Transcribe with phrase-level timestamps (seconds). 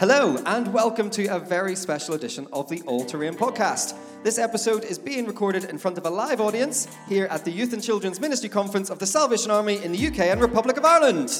[0.00, 3.94] Hello, and welcome to a very special edition of the All Terrain podcast.
[4.24, 7.72] This episode is being recorded in front of a live audience here at the Youth
[7.72, 11.30] and Children's Ministry Conference of the Salvation Army in the UK and Republic of Ireland.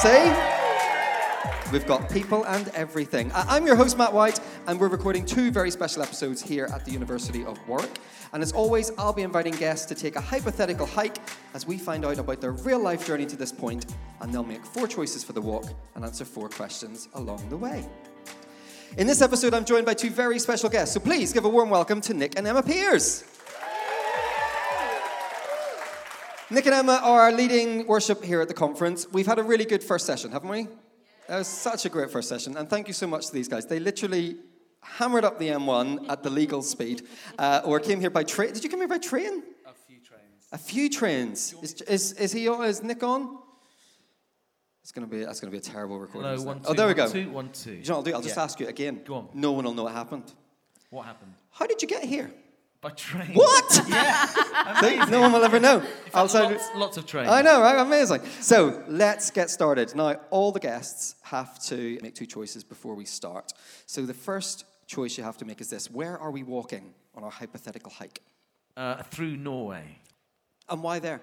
[0.00, 0.47] See?
[1.70, 3.30] We've got people and everything.
[3.32, 6.86] I- I'm your host, Matt White, and we're recording two very special episodes here at
[6.86, 7.98] the University of Warwick.
[8.32, 11.18] And as always, I'll be inviting guests to take a hypothetical hike
[11.52, 13.84] as we find out about their real life journey to this point,
[14.22, 17.86] and they'll make four choices for the walk and answer four questions along the way.
[18.96, 21.68] In this episode, I'm joined by two very special guests, so please give a warm
[21.68, 23.24] welcome to Nik and Emma Pears.
[26.48, 29.06] Nik and Emma are leading worship here at the conference.
[29.12, 30.66] We've had a really good first session, haven't we?
[31.28, 33.66] It was such a great first session, and thank you so much to these guys.
[33.66, 34.36] They literally
[34.82, 37.02] hammered up the M1 at the legal speed,
[37.38, 38.52] uh, or came here by train.
[38.54, 39.42] Did you come here by train?
[39.66, 40.48] A few trains.
[40.52, 41.54] A few trains.
[41.62, 42.64] Is, is, is he on?
[42.64, 43.38] Is Nik on?
[44.82, 46.30] It's gonna be that's gonna be a terrible recording.
[46.30, 47.06] Hello, one, oh, two, there we go.
[47.10, 47.72] two, one, two.
[47.72, 48.14] You know what I'll do?
[48.14, 48.44] I'll just Yeah.
[48.44, 49.02] ask you again.
[49.04, 49.28] Go on.
[49.34, 50.32] No one will know what happened.
[50.88, 51.34] What happened?
[51.50, 52.32] How did you get here?
[52.80, 53.34] By train.
[53.34, 53.72] What?
[54.80, 55.82] See, no one will ever know.
[56.14, 56.50] I'll tell.
[56.50, 57.28] Lots, lots of trains.
[57.28, 57.76] I know, right?
[57.76, 58.20] Amazing.
[58.40, 59.96] So let's get started.
[59.96, 63.52] Now, all the guests have to make two choices before we start.
[63.86, 67.24] So the first choice you have to make is this Where are we walking on
[67.24, 68.22] our hypothetical hike?
[68.76, 69.98] Uh, through Norway.
[70.68, 71.20] And why there?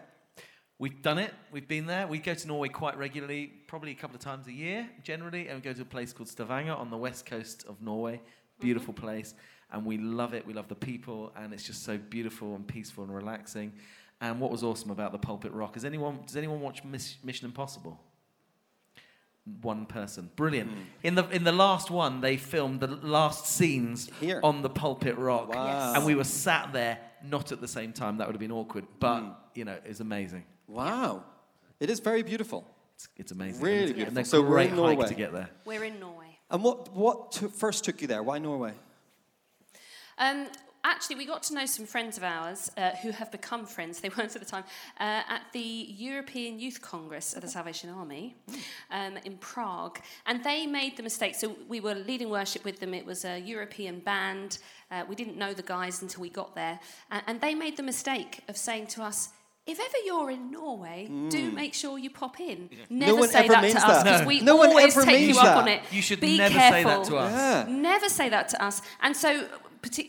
[0.78, 1.34] We've done it.
[1.54, 2.06] We've been there.
[2.06, 5.56] We go to Norway quite regularly, probably a couple of times a year, generally, and
[5.56, 8.22] we go to a place called Stavanger on the west coast of Norway.
[8.60, 9.34] Beautiful place,
[9.76, 10.48] and we love it.
[10.48, 13.74] We love the people, and it's just so beautiful and peaceful and relaxing.
[14.22, 18.00] And what was awesome about the Pulpit Rock is anyone does anyone watch Mission Impossible?
[19.62, 20.72] One person, brilliant.
[20.72, 20.82] Mm-hmm.
[21.04, 24.40] In the in the last one, they filmed the last scenes Here.
[24.44, 25.94] on the Pulpit Rock, Wow.
[25.94, 28.18] and we were sat there, not at the same time.
[28.18, 29.36] That would have been awkward, but mm.
[29.54, 30.46] you know, it's amazing.
[30.68, 31.26] Wow.
[31.82, 32.66] It is very beautiful.
[32.96, 33.62] It's, it's amazing.
[33.62, 34.18] Really and, beautiful.
[34.20, 35.08] And a So we're great in hike Norway.
[35.10, 35.50] to get there.
[35.66, 36.40] We're in Norway.
[36.50, 38.24] And what, what t- first took you there?
[38.24, 38.74] Why Norway?
[40.18, 40.48] Um,
[40.84, 44.10] actually, we got to know some friends of ours uh, who have become friends, they
[44.10, 44.64] weren't at the time,
[45.00, 45.60] uh, at the
[45.98, 48.36] European Youth Congress of the Salvation Army
[48.92, 50.00] um, in Prague.
[50.26, 51.36] And they made the mistake.
[51.36, 54.60] So we were leading worship with them, it was a European band.
[54.92, 56.80] Uh, we didn't know the guys until we got there.
[57.12, 59.30] And, and they made the mistake of saying to us,
[59.68, 62.70] if ever you're in Norway, do make sure you pop in.
[62.88, 63.20] Never Mm.
[63.22, 64.04] one say ever that means to us that.
[64.04, 64.28] because No.
[64.28, 65.58] we No one always ever take means you up that.
[65.58, 65.82] on it.
[65.92, 66.78] You should Be never careful.
[66.78, 67.32] say that to us.
[67.68, 67.74] Yeah.
[67.76, 68.84] Never say that to us.
[69.02, 69.50] And so, partic-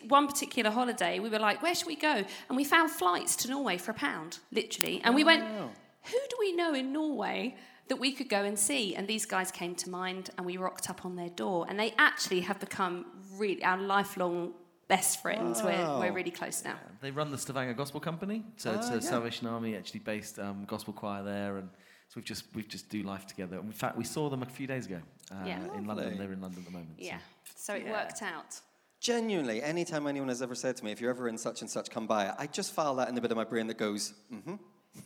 [0.08, 2.24] one particular holiday, we were like, where should we go?
[2.48, 5.00] And we found flights to Norway for a pound, literally.
[5.04, 7.56] And we went, who do we know in Norway
[7.88, 8.94] that we could go and see?
[8.96, 11.66] And these guys came to mind, and we rocked up on their door.
[11.68, 13.06] And they actually have become
[13.36, 14.52] really our lifelong
[14.88, 15.62] best friends.
[15.62, 16.76] We're, we're really close now.
[17.00, 19.00] They run the Stavanger Gospel Company, so it's Ah, a yeah.
[19.00, 21.68] Salvation Army actually based um, gospel choir there, and
[22.08, 23.58] so we've just we've just do life together.
[23.58, 25.00] In fact, we saw them a few days ago
[25.32, 25.58] uh, Yeah.
[25.76, 26.16] in London.
[26.16, 26.98] They're in London at the moment.
[27.00, 27.18] so- Yeah.
[27.56, 28.60] So it worked out.
[29.00, 31.90] Genuinely, anytime anyone has ever said to me, if you're ever in such and such,
[31.90, 34.54] come by, I just file that in the bit of my brain that goes, mm-hmm.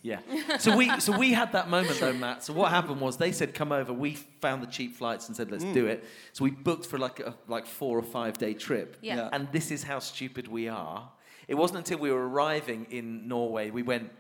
[0.03, 0.21] Yeah.
[0.59, 2.45] So we so we had that moment though, Matt.
[2.45, 3.93] So what happened was they said come over.
[3.93, 6.05] We found the cheap flights and said let's do it.
[6.33, 8.97] So we booked for like a like four or five day trip.
[9.01, 9.17] Yeah.
[9.17, 9.29] Yeah.
[9.33, 11.11] And this is how stupid we are.
[11.49, 14.11] It wasn't until we were arriving in Norway we went.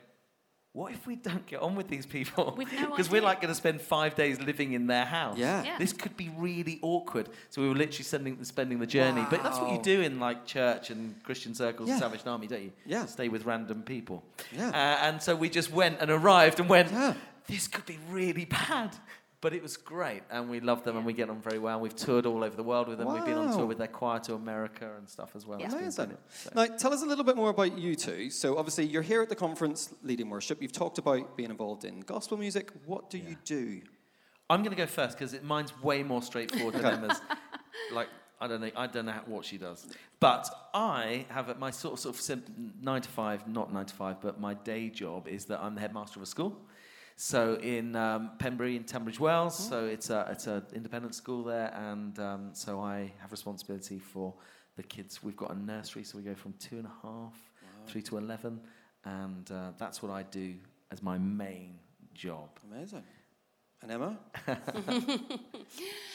[0.72, 2.54] What if we don't get on with these people?
[2.56, 5.36] With no Because we're like going to spend five days living in their house.
[5.36, 5.64] Yeah.
[5.64, 5.78] Yeah.
[5.78, 7.28] This could be really awkward.
[7.48, 9.26] So we were literally spending, spending the journey.
[9.28, 12.00] But that's what you do in like church and Christian circles and Yeah.
[12.00, 12.72] Salvation Army, don't you?
[12.86, 13.06] Yeah.
[13.06, 14.22] Stay with random people.
[14.52, 14.68] Yeah.
[14.68, 17.14] Uh, and so we just went and arrived and went, Yeah.
[17.48, 18.94] this could be really bad.
[19.42, 21.80] But it was great, and we love them, and we get on very well.
[21.80, 23.10] We've toured all over the world with them.
[23.10, 25.58] We've been on tour with their choir to America and stuff as well.
[25.58, 25.72] Yeah.
[25.72, 26.16] Amazing.
[26.28, 28.28] So- Now, tell us a little bit more about you two.
[28.28, 30.60] So, obviously, you're here at the conference leading worship.
[30.60, 32.70] You've talked about being involved in gospel music.
[32.84, 33.80] What do you do?
[34.50, 36.84] I'm going to go first because mine's way more straightforward than.
[37.04, 37.20] Emma's.
[37.92, 38.08] Like
[38.40, 39.86] I don't know, I don't know what she does,
[40.20, 42.48] but I have my sort of, sort of
[42.80, 45.80] nine to five, not nine to five, but my day job is that I'm the
[45.80, 46.56] headmaster of a school.
[47.22, 51.70] So in um, Pembury in Tunbridge Wells, so it's a it's an independent school there,
[51.74, 54.32] and um, so I have responsibility for
[54.76, 55.22] the kids.
[55.22, 57.34] We've got a nursery, so we go from two and a half
[57.86, 58.58] through to eleven,
[59.04, 60.54] and uh, that's what I do
[60.90, 61.78] as my main
[62.14, 62.48] job.
[62.72, 63.04] Amazing.
[63.82, 64.18] And Emma?
[64.46, 65.06] Should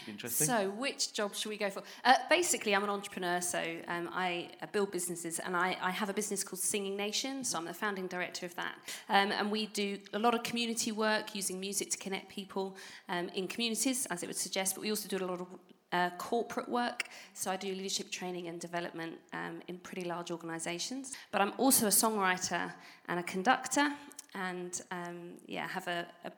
[0.06, 0.46] be interesting.
[0.46, 1.82] So, which job should we go for?
[2.04, 6.10] Uh, basically, I'm an entrepreneur, so um, I uh, build businesses, and I, I have
[6.10, 8.76] a business called SingingNation, so I'm the founding director of that.
[9.10, 12.76] Um, and we do a lot of community work using music to connect people
[13.10, 15.48] um, in communities, as it would suggest, but we also do a lot of
[15.92, 17.06] uh, corporate work.
[17.34, 21.14] So I do leadership training and development um, in pretty large organisations.
[21.32, 22.72] But I'm also a songwriter
[23.08, 23.92] and a conductor,
[24.36, 26.32] and um, yeah, have a, a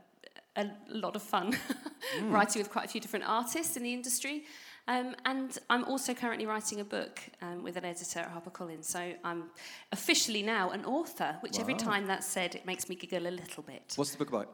[0.57, 1.55] a lot of fun
[2.23, 4.45] writing with quite a few different artists in the industry.
[4.89, 8.85] Um, and I'm also currently writing a book um, with an editor at HarperCollins.
[8.85, 9.45] So I'm
[9.91, 13.63] officially now an author, which every time that's said, it makes me giggle a little
[13.63, 13.93] bit.
[13.97, 14.49] What's the book about?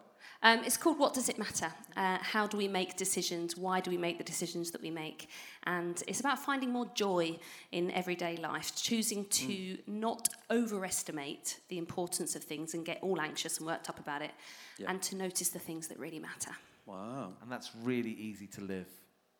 [0.45, 1.71] Um, it's called What Does It Matter?
[1.95, 3.55] Uh, how do we make decisions?
[3.55, 5.29] Why do we make the decisions that we make?
[5.63, 7.39] And it's about finding more joy
[7.71, 13.57] in everyday life, choosing to not overestimate the importance of things and get all anxious
[13.59, 14.31] and worked up about it,
[14.77, 14.89] Yeah.
[14.91, 16.51] and to notice the things that really matter.
[16.85, 17.31] Wow.
[17.41, 18.87] And that's really easy to live.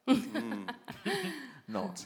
[0.08, 0.70] Mm.
[1.68, 2.06] Not.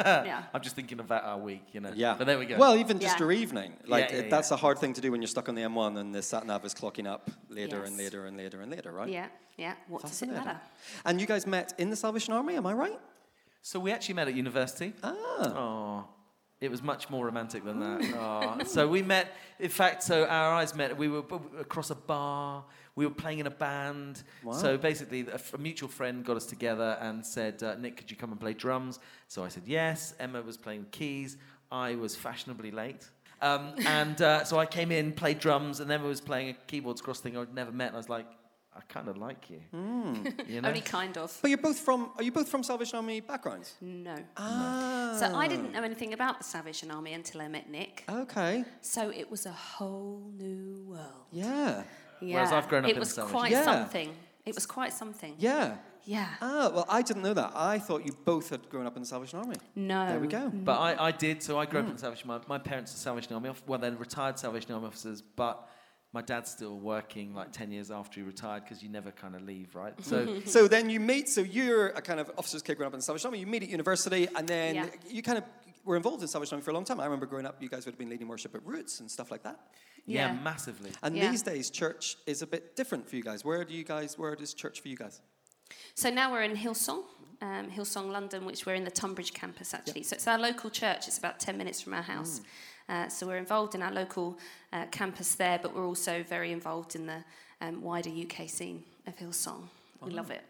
[0.00, 0.44] yeah.
[0.54, 1.92] I'm just thinking about our week, you know.
[1.94, 2.14] Yeah.
[2.16, 2.56] But there we go.
[2.56, 3.20] Well, even just Yeah.
[3.20, 3.74] your evening.
[3.86, 4.54] Like, yeah, it- that's yeah.
[4.54, 6.64] a hard thing to do when you're stuck on the M1 and the sat nav
[6.64, 7.98] is clocking up later and Yes.
[8.04, 9.10] later and later and later, right?
[9.10, 9.26] Yeah,
[9.58, 9.74] yeah.
[9.88, 10.44] What does it Fascinating.
[10.46, 10.60] matter?
[11.04, 12.98] And you guys met in the Salvation Army, am I right?
[13.64, 14.92] so we actually met at university.
[15.04, 15.14] Ah.
[15.56, 16.04] Oh,
[16.60, 18.00] it was much more romantic than that.
[18.16, 18.64] Oh.
[18.64, 20.96] So we met, in fact, so our eyes met.
[20.96, 22.64] We were b- across a bar.
[22.94, 24.22] We were playing in a band.
[24.44, 24.52] Wow.
[24.52, 28.10] So basically, a, f- a mutual friend got us together and said, uh, Nik, could
[28.10, 28.98] you come and play drums?
[29.28, 30.14] So I said yes.
[30.20, 31.38] Emma was playing keys.
[31.70, 33.08] I was fashionably late.
[33.40, 37.00] Um, and uh, so I came in, played drums, and Emma was playing a keyboards
[37.00, 37.88] cross thing I'd never met.
[37.88, 38.26] And I was like,
[38.74, 39.60] I kind of like you.
[40.48, 40.68] you know?
[40.68, 41.36] Only kind of.
[41.42, 43.74] But you're both from, are you both from Salvation Army backgrounds?
[43.80, 44.16] No.
[44.36, 45.16] Ah.
[45.18, 48.04] So I didn't know anything about the Salvation Army until I met Nik.
[48.08, 48.64] Okay.
[48.80, 51.26] So it was a whole new world.
[51.30, 51.82] Yeah.
[52.22, 52.36] Yeah.
[52.36, 53.38] Whereas I've grown up it in was Salvation.
[53.38, 53.64] quite Yeah.
[53.64, 54.14] something.
[54.46, 55.34] It was quite something.
[55.38, 55.76] Yeah.
[56.04, 56.26] Yeah.
[56.40, 57.52] Ah, well, I didn't know that.
[57.54, 59.56] I thought you both had grown up in the Salvation Army.
[59.76, 60.06] No.
[60.08, 60.50] There we go.
[60.52, 62.44] But I, I did, so I grew up in the Salvation Army.
[62.48, 65.68] My parents are Salvation Army, off- well, then retired Salvation Army officers, but
[66.12, 69.42] my dad's still working like 10 years after he retired because you never kind of
[69.42, 69.94] leave, right?
[70.04, 72.98] So, So then you meet, so you're a kind of officer's kid growing up in
[72.98, 74.86] the Salvation Army, you meet at university, and then Yeah.
[75.08, 75.44] you kind of
[75.84, 77.00] were involved in Salvation Army for a long time.
[77.00, 79.30] I remember growing up, you guys would have been leading worship at Roots and stuff
[79.30, 79.58] like that.
[80.04, 80.42] yeah, Yeah.
[80.42, 80.90] massively.
[81.02, 81.30] And Yeah.
[81.30, 83.44] these days, church is a bit different for you guys.
[83.44, 85.20] Where do you guys, where is church for you guys?
[85.94, 87.04] So now we're in Hillsong,
[87.40, 90.02] um, Hillsong, London, which we're in the Tunbridge campus actually.
[90.02, 91.06] So it's our local church.
[91.06, 92.40] It's about 10 minutes from our house.
[92.88, 94.38] Uh, so we're involved in our local
[94.72, 97.24] uh, campus there, but we're also very involved in the
[97.60, 99.68] um, wider UK scene of Hillsong.
[100.00, 100.42] We love it.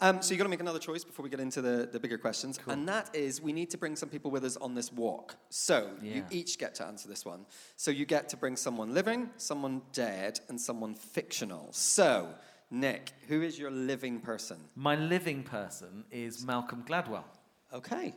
[0.00, 2.18] Um, so you've got to make another choice before we get into the, the bigger
[2.18, 2.58] questions.
[2.66, 5.36] And that is we need to bring some people with us on this walk.
[5.50, 7.46] So you each get to answer this one.
[7.76, 11.68] So you get to bring someone living, someone dead, and someone fictional.
[11.72, 12.34] So,
[12.70, 14.58] Nik, who is your living person?
[14.74, 17.24] My living person is Malcolm Gladwell,
[17.72, 18.14] Okay.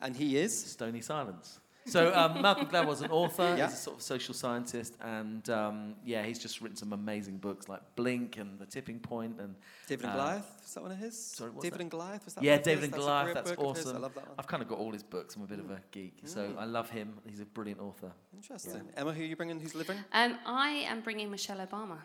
[0.00, 0.54] And he is?
[0.54, 1.60] Stony Silence.
[1.86, 3.54] So um, Malcolm Gladwell's an author.
[3.58, 3.66] Yeah.
[3.66, 7.68] He's a sort of social scientist, and um, yeah, he's just written some amazing books
[7.68, 9.54] like Blink and The Tipping Point, and
[9.86, 10.62] David and Uh, Goliath?
[10.64, 11.18] Is that one of his?
[11.18, 11.82] sorry, what's David that?
[11.82, 12.24] and Goliath?
[12.24, 12.84] Was that yeah, one of David his?
[12.84, 13.24] and That's a Goliath.
[13.26, 13.86] great That's book of his.
[13.86, 13.96] awesome.
[13.96, 14.34] I love that one.
[14.38, 15.36] I've kind of got all his books.
[15.36, 17.14] I'm a bit of a geek, so I love him.
[17.28, 18.12] He's a brilliant author.
[18.34, 18.82] Interesting.
[18.96, 19.98] Emma, who are you bringing who's living?
[20.12, 21.98] Um, I am bringing Michelle Obama.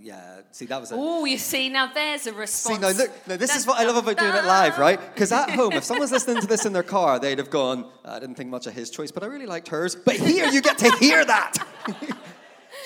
[0.00, 0.92] Yeah, see, that was.
[0.94, 2.76] Oh, you see, now there's a response.
[2.76, 4.98] See, no, look, no, this is what I love about doing it live, right?
[5.12, 8.20] Because at home, if someone's listening to this in their car, they'd have gone, I
[8.20, 9.96] didn't think much of his choice, but I really liked hers.
[9.96, 11.54] But here, you get to hear that.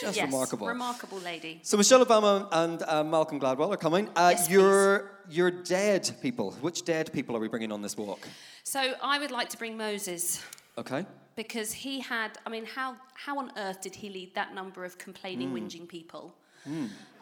[0.01, 0.67] Just yes, remarkable.
[0.67, 1.61] Remarkable lady.
[1.63, 4.09] so Michelle Obama and uh, Malcolm Gladwell are coming.
[4.17, 6.53] Uh, Yes, your, your dead people.
[6.61, 8.27] Which dead people are we bringing on this walk?
[8.65, 10.43] So I would like to bring Moses.
[10.79, 11.05] Okay.
[11.37, 14.97] because he had i mean how how on earth did he lead that number of
[14.97, 15.57] complaining Hmm.
[15.57, 16.35] whinging people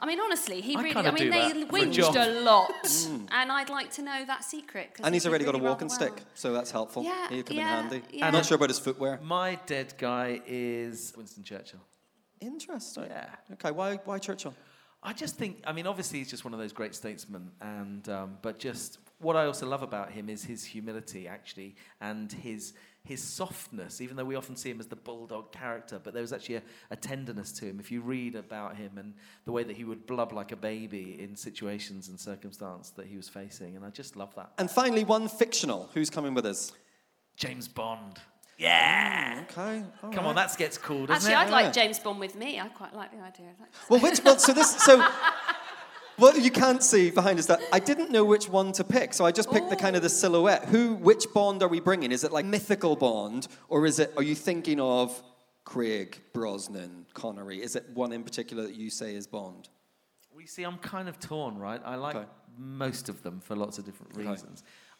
[0.02, 3.06] i mean honestly he I really kinda i mean they that a whinged a lot
[3.32, 4.90] and i'd like to know that secret.
[5.02, 7.04] And he's did already got a walking rather stick, so that's helpful.
[7.04, 8.02] Yeah, He'll come yeah, in handy.
[8.12, 8.26] yeah.
[8.26, 9.18] I'm not sure about his footwear.
[9.22, 11.80] My dead guy is Winston Churchill.
[12.40, 13.04] Interesting.
[13.04, 13.26] Yeah.
[13.54, 14.54] Okay, why, why Churchill?
[15.02, 18.38] I just think, I mean, obviously he's just one of those great statesmen, and um,
[18.42, 23.22] but just what I also love about him is his humility, actually, and his his
[23.22, 24.00] softness.
[24.00, 26.62] Even though we often see him as the bulldog character, but there was actually a,
[26.90, 27.80] a tenderness to him.
[27.80, 29.14] If you read about him and
[29.44, 33.16] the way that he would blub like a baby in situations and circumstance that he
[33.16, 34.52] was facing, and I just love that.
[34.58, 35.88] And finally, one fictional.
[35.94, 36.72] Who's coming with us?
[37.36, 38.18] James Bond.
[38.58, 39.44] Yeah.
[39.50, 39.82] Okay.
[40.02, 40.26] all Come right.
[40.26, 41.36] on, that gets cool, doesn't actually it?
[41.38, 41.64] i'd Yeah.
[41.66, 44.38] like james bond with me i quite like the idea of that Well, which well,
[44.38, 44.98] so this so
[46.20, 49.24] what you can't see behind is that I didn't know which one to pick, so
[49.24, 50.20] I just picked the kind of the oh.
[50.22, 50.66] silhouette.
[50.66, 52.12] Who, which Bond are we bringing?
[52.12, 54.12] Is it like mythical Bond, or is it?
[54.16, 55.22] Are you thinking of
[55.64, 57.62] Craig, Brosnan, Connery?
[57.62, 59.68] Is it one in particular that you say is Bond?
[60.34, 61.80] We see, I'm kind of torn, right?
[61.84, 62.26] I like Okay.
[62.56, 64.36] most of them for lots of different Okay.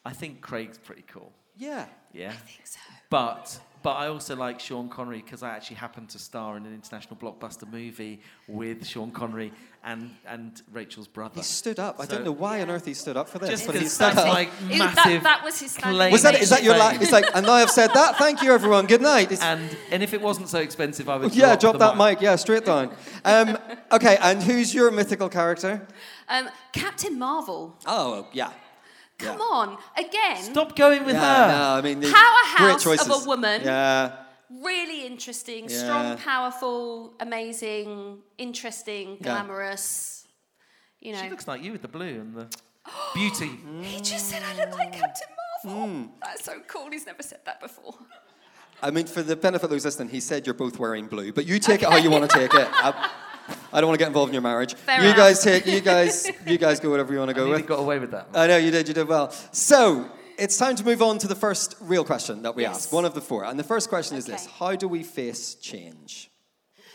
[0.04, 0.16] Reasons.
[0.16, 1.32] I think Craig's pretty cool.
[1.56, 1.86] Yeah.
[2.12, 2.30] Yeah.
[2.30, 2.78] I think so.
[3.10, 6.74] But but I also like Sean Connery because I actually happened to star in an
[6.74, 9.52] international blockbuster movie with Sean Connery
[9.84, 11.34] and and Rachel's brother.
[11.36, 11.96] He stood up.
[11.98, 13.78] I So- don't know why on earth he stood up for this, Just but he
[13.80, 14.28] because stood that's up.
[14.28, 15.22] like It- that- massive.
[15.22, 16.34] that was his standing claim was that?
[16.40, 18.16] Is that your la- It's like, and now I've said that.
[18.18, 18.86] Thank you, everyone.
[18.86, 19.32] Good night.
[19.32, 21.34] It's, And and if it wasn't so expensive, I would.
[21.34, 22.20] yeah, drop the that mic.
[22.20, 22.94] Yeah, straight down.
[23.24, 23.58] Um,
[23.92, 25.86] okay, and who's your mythical character?
[26.28, 27.76] Um, Captain Marvel.
[27.86, 28.50] Oh, yeah.
[29.20, 29.44] Come Yeah.
[29.44, 30.42] on, again.
[30.42, 31.58] Stop going with yeah, her.
[31.58, 33.62] no, I mean, the Powerhouse great of a woman.
[33.62, 34.12] Yeah.
[34.50, 35.78] Really interesting, Yeah.
[35.84, 39.22] strong, powerful, amazing, interesting, Yeah.
[39.22, 40.26] glamorous.
[41.00, 42.48] You know, She looks like you with the blue and the
[43.14, 43.50] beauty.
[43.82, 45.28] he just said I look like Captain
[45.64, 45.86] Marvel.
[45.86, 46.06] Hmm.
[46.22, 46.90] That's so cool.
[46.90, 47.94] He's never said that before.
[48.82, 51.44] I mean, for the benefit of those listening, he said you're both wearing blue, but
[51.46, 52.66] you take it how you want to take it.
[52.72, 53.10] I,
[53.72, 54.74] I don't want to get involved in your marriage.
[54.74, 55.16] Fair you enough.
[55.16, 57.68] guys take, you guys, you guys go whatever you want to I go nearly with.
[57.68, 58.28] got away with that.
[58.34, 59.30] I know you did, you did well.
[59.52, 62.76] So it's time to move on to the first real question that we Yes.
[62.76, 63.44] ask, one of the four.
[63.44, 66.30] And the first question is this How do we face change?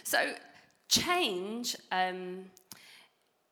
[0.04, 0.34] So,
[0.88, 2.46] change um,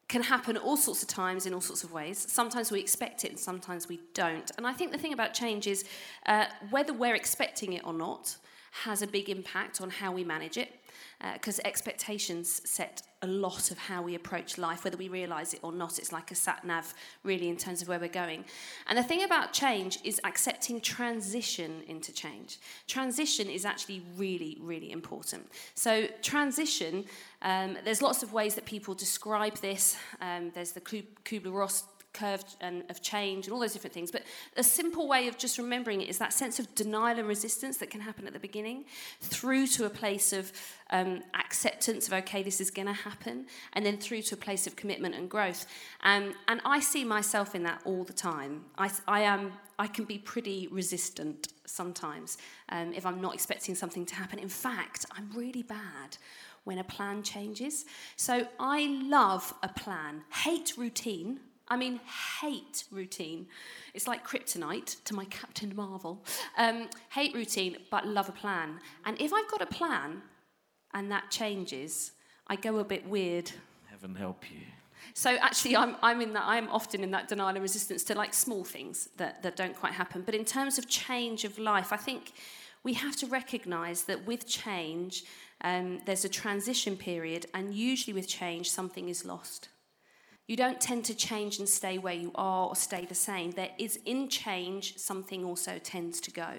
[0.07, 2.23] can happen all sorts of times in all sorts of ways.
[2.29, 4.51] Sometimes we expect it and sometimes we don't.
[4.57, 5.85] And I think the thing about change is
[6.27, 8.37] uh, whether we're expecting it or not
[8.83, 10.69] has a big impact on how we manage it.
[11.31, 15.71] Because expectations set a lot of how we approach life, whether we realize it or
[15.71, 15.97] not.
[15.97, 18.43] It's like a sat nav, really, in terms of where we're going.
[18.87, 22.59] And the thing about change is accepting transition into change.
[22.85, 25.47] Transition is actually really, really important.
[25.73, 27.05] So, transition,
[27.41, 29.95] um, there's lots of ways that people describe this.
[30.19, 34.11] Um, there's the Kübler-Ross curve and of change and all those different things.
[34.11, 34.23] But
[34.55, 37.89] a simple way of just remembering it is that sense of denial and resistance that
[37.89, 38.85] can happen at the beginning,
[39.21, 40.51] through to a place of
[40.91, 44.67] um, acceptance of okay, this is going to happen, and then through to a place
[44.67, 45.65] of commitment and growth.
[46.03, 48.65] Um, and I see myself in that all the time.
[48.77, 49.53] I, I am.
[49.79, 52.37] I can be pretty resistant sometimes
[52.69, 54.37] um, if I'm not expecting something to happen.
[54.37, 56.17] In fact, I'm really bad
[56.63, 57.85] when a plan changes.
[58.15, 61.39] So I love a plan, hate routine.
[61.73, 61.99] I mean,
[62.39, 63.47] hate routine.
[63.95, 66.23] It's like kryptonite to my Captain Marvel.
[66.55, 68.79] Um, hate routine, but love a plan.
[69.05, 70.21] And if I've got a plan
[70.93, 72.11] and that changes,
[72.45, 73.49] I go a bit weird.
[73.89, 74.59] Heaven help you.
[75.15, 76.43] So actually, I'm, I'm in that.
[76.45, 79.93] I'm often in that denial and resistance to like small things that, that don't quite
[79.93, 80.21] happen.
[80.23, 82.33] But in terms of change of life, I think
[82.83, 85.23] we have to recognise that with change,
[85.61, 89.69] um, there's a transition period, and usually with change, something is lost.
[90.47, 93.51] You don't tend to change and stay where you are or stay the same.
[93.51, 96.49] There is in change, something also tends to go.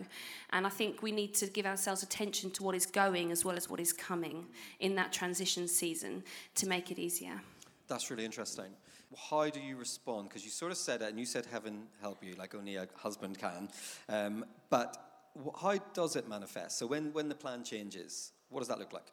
[0.50, 3.57] And I think we need to give ourselves attention to what is going as well
[3.57, 4.47] as what is coming
[4.81, 6.25] in that transition season
[6.55, 7.43] to make it easier.
[7.87, 8.71] That's really interesting.
[9.31, 10.31] How do you respond?
[10.31, 12.88] Because you sort of said it, and you said heaven help you, like only a
[12.97, 13.69] husband can.
[14.09, 14.97] Um, but
[15.61, 16.79] how does it manifest?
[16.79, 19.12] So when, when the plan changes, what does that look like?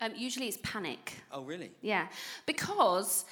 [0.00, 1.22] Um, usually it's panic.
[1.30, 1.70] Oh, really?
[1.80, 2.08] Yeah,
[2.46, 3.24] because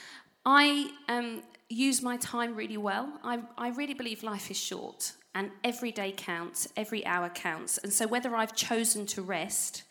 [0.44, 3.12] I um, use my time really well.
[3.22, 7.78] I, I really believe life is short and every day counts, every hour counts.
[7.78, 9.84] And so whether I've chosen to rest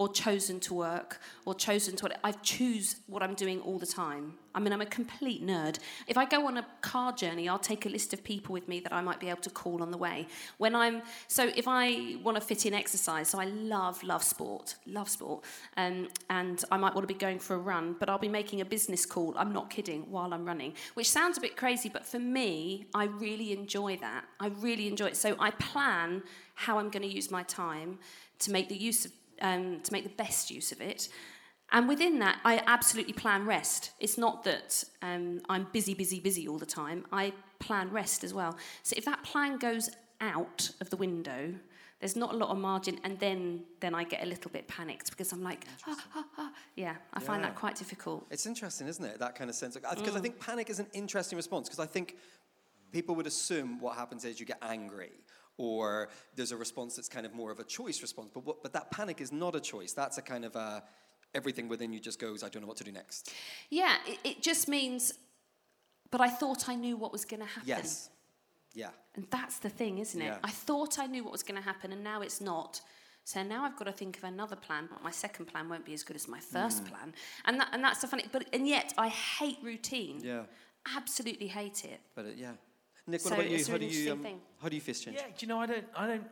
[0.00, 4.32] or chosen to work or chosen to I choose what I'm doing all the time.
[4.54, 5.78] I mean, I'm a complete nerd.
[6.06, 8.80] If I go on a car journey, I'll take a list of people with me
[8.80, 10.26] that I might be able to call on the way.
[10.56, 14.76] When I'm so if I want to fit in exercise, so I love love sport,
[14.86, 15.44] love sport,
[15.76, 18.62] um, and I might want to be going for a run, but I'll be making
[18.62, 19.34] a business call.
[19.36, 23.04] I'm not kidding while I'm running, which sounds a bit crazy, but for me, I
[23.04, 24.24] really enjoy that.
[24.40, 25.16] I really enjoy it.
[25.18, 26.22] So I plan
[26.54, 27.98] how I'm going to use my time
[28.40, 31.08] to make the use of um, to make the best use of it.
[31.72, 33.92] And within that, I absolutely plan rest.
[34.00, 37.04] It's not that um, I'm busy, busy, busy all the time.
[37.12, 38.56] I plan rest as well.
[38.82, 39.88] So if that plan goes
[40.20, 41.54] out of the window,
[42.00, 45.10] there's not a lot of margin, and then then I get a little bit panicked
[45.10, 46.52] because I'm like, ah, ah, ah.
[46.74, 48.26] yeah, I find that quite difficult.
[48.30, 49.18] It's interesting, isn't it?
[49.18, 49.74] That kind of sense.
[49.74, 50.16] Because Mm.
[50.16, 51.68] I think panic is an interesting response.
[51.68, 52.16] Because I think
[52.90, 55.12] people would assume what happens is you get angry,
[55.60, 58.30] or there's a response that's kind of more of a choice response.
[58.32, 59.92] But what, but that panic is not a choice.
[59.92, 60.82] That's a kind of a
[61.34, 62.42] everything within you just goes.
[62.42, 63.30] I don't know what to do next.
[63.68, 65.12] Yeah, it, it just means,
[66.10, 67.68] but I thought I knew what was going to happen.
[67.68, 68.08] Yes.
[68.72, 68.88] Yeah.
[69.14, 70.24] And that's the thing, isn't it?
[70.24, 70.38] Yeah.
[70.42, 72.80] I thought I knew what was going to happen, and now it's not.
[73.24, 74.88] So now I've got to think of another plan.
[74.90, 76.88] But my second plan won't be as good as my first mm.
[76.88, 77.12] plan,
[77.44, 78.24] and that, and that's the funny.
[78.32, 80.20] But and yet I hate routine.
[80.22, 80.44] Yeah.
[80.96, 82.00] Absolutely hate it.
[82.14, 82.52] But it, yeah.
[83.06, 83.64] Nik, what So about you?
[83.64, 85.16] How do you interesting um, how do you face change?
[85.16, 86.26] Yeah, do you know, I don't, I don't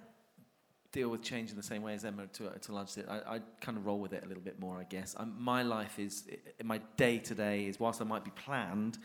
[0.92, 3.08] deal with change in the same way as Emma to, to a large extent.
[3.10, 5.14] I, I kind of roll with it a little bit more, I guess.
[5.18, 6.26] i my life is,
[6.62, 8.98] my day to day is, whilst I might be planned,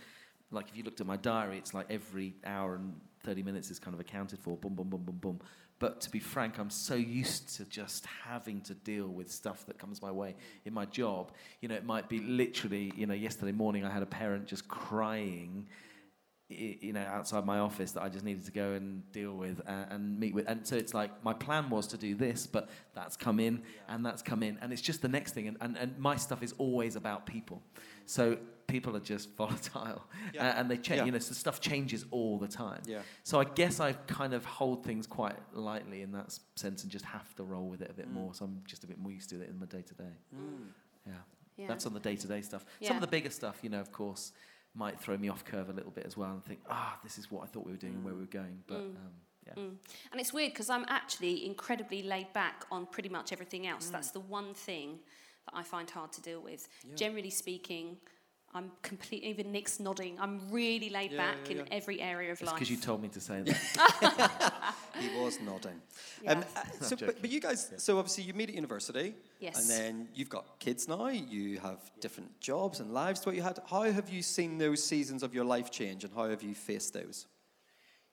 [0.51, 2.93] like if you looked at my diary, it's like every hour and
[3.23, 5.39] 30 minutes is kind of accounted for, boom, boom, boom, boom, boom.
[5.79, 9.77] But to be frank, I'm so used to just having to deal with stuff that
[9.77, 11.31] comes my way in my job.
[11.61, 14.67] You know, it might be literally, you know, yesterday morning I had a parent just
[14.67, 15.67] crying
[16.49, 19.91] you know, outside my office that I just needed to go and deal with and,
[19.91, 20.47] and, meet with.
[20.47, 23.95] And so it's like my plan was to do this, but that's come in yeah.
[23.95, 24.57] and that's come in.
[24.61, 25.47] And it's just the next thing.
[25.47, 27.61] And, and, and my stuff is always about people.
[28.05, 30.49] So people are just volatile yeah.
[30.49, 31.05] and, and they change, yeah.
[31.05, 32.81] you know, so stuff changes all the time.
[32.85, 32.99] Yeah.
[33.23, 37.05] So I guess I kind of hold things quite lightly in that sense and just
[37.05, 38.13] have to roll with it a bit mm.
[38.13, 38.33] more.
[38.33, 40.13] So I'm just a bit more used to it in my day to day.
[41.07, 41.13] Yeah.
[41.55, 41.67] Yeah.
[41.67, 42.65] That's on the day to day stuff.
[42.81, 44.33] Some of the bigger stuff, you know, of course
[44.75, 47.29] might throw me off curve a little bit as well and think, ah, this is
[47.29, 48.59] what I thought we were doing and where we were going.
[48.67, 48.95] But mm.
[48.95, 49.11] um,
[49.45, 49.53] yeah.
[49.53, 49.75] Mm.
[50.11, 53.89] And it's weird because I'm actually incredibly laid back on pretty much everything else.
[53.89, 53.91] Mm.
[53.91, 54.99] That's the one thing
[55.45, 56.67] that I find hard to deal with.
[56.87, 56.95] Yeah.
[56.95, 57.97] Generally speaking,
[58.55, 60.17] I'm completely, even Nik's nodding.
[60.19, 61.61] I'm really laid yeah, back yeah, yeah.
[61.63, 62.55] in every area of it's life.
[62.55, 64.75] because you told me to say that.
[64.99, 65.81] he was nodding.
[66.27, 69.15] Um, uh, so, but, but, you guys, so obviously you meet at university.
[69.43, 69.59] Yes.
[69.59, 71.09] And then you've got kids now.
[71.09, 73.59] You have different jobs and lives to what you had.
[73.69, 76.93] How have you seen those seasons of your life change and how have you faced
[76.93, 77.27] those?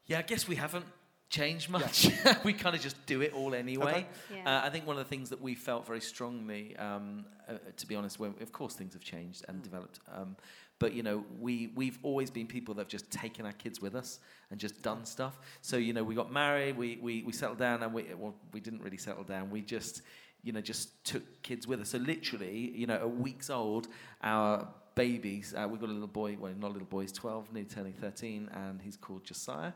[0.07, 0.87] Yeah, I guess we haven't
[1.29, 2.07] changed much.
[2.07, 2.37] Yeah.
[2.45, 3.91] we kind of just do it all anyway.
[3.93, 4.07] Okay.
[4.35, 4.59] Yeah.
[4.59, 7.87] Uh, I think one of the things that we felt very strongly, um, uh, to
[7.87, 9.63] be honest, when, of course things have changed and mm.
[9.63, 10.01] developed.
[10.13, 10.35] Um,
[10.81, 13.95] but you know, we we've always been people that have just taken our kids with
[13.95, 14.19] us
[14.51, 15.39] and just done stuff.
[15.61, 18.59] So you know, we got married, we we, we settled down, and we well, we
[18.59, 19.51] didn't really settle down.
[19.51, 20.03] We just
[20.43, 21.91] you know just took kids with us.
[21.91, 23.89] So literally, you know, a week's old,
[24.23, 25.55] our babies.
[25.57, 26.37] Uh, we've got a little boy.
[26.39, 27.03] Well, not a little boy.
[27.03, 29.73] He's twelve, nearly turning thirteen, and he's called Josiah.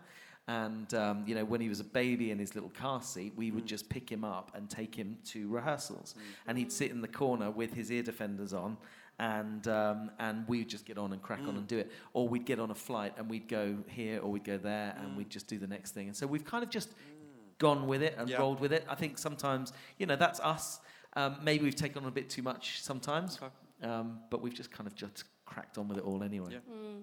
[0.47, 3.50] And um, you know, when he was a baby in his little car seat, we
[3.50, 3.68] would mm.
[3.68, 6.23] just pick him up and take him to rehearsals, mm.
[6.47, 8.76] and he'd sit in the corner with his ear defenders on,
[9.18, 11.49] and um, and we'd just get on and crack mm.
[11.49, 11.90] on and do it.
[12.12, 15.12] Or we'd get on a flight and we'd go here or we'd go there and
[15.12, 15.16] mm.
[15.16, 16.09] we'd just do the next thing.
[16.09, 16.94] And so we've kind of just mm.
[17.58, 18.38] Gone with it and yeah.
[18.38, 18.84] rolled with it.
[18.88, 20.80] I think sometimes you know that's us.
[21.16, 23.88] Um, maybe we've taken on a bit too much sometimes, okay.
[23.88, 26.49] um, but we've just kind of just cracked on with it all anyway.
[26.50, 26.58] Yeah.
[26.73, 27.02] Mm.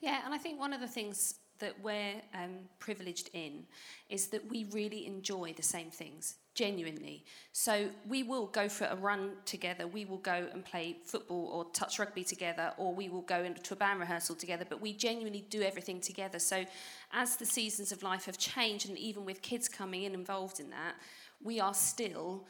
[0.00, 3.64] yeah, and I think one of the things that we're um, privileged in
[4.08, 7.24] is that we really enjoy the same things, genuinely.
[7.52, 11.64] So we will go for a run together, we will go and play football or
[11.72, 15.44] touch rugby together, or we will go into a band rehearsal together, but we genuinely
[15.50, 16.38] do everything together.
[16.38, 16.64] So
[17.12, 20.70] as the seasons of life have changed, and even with kids coming in involved in
[20.70, 20.94] that,
[21.42, 22.46] we are still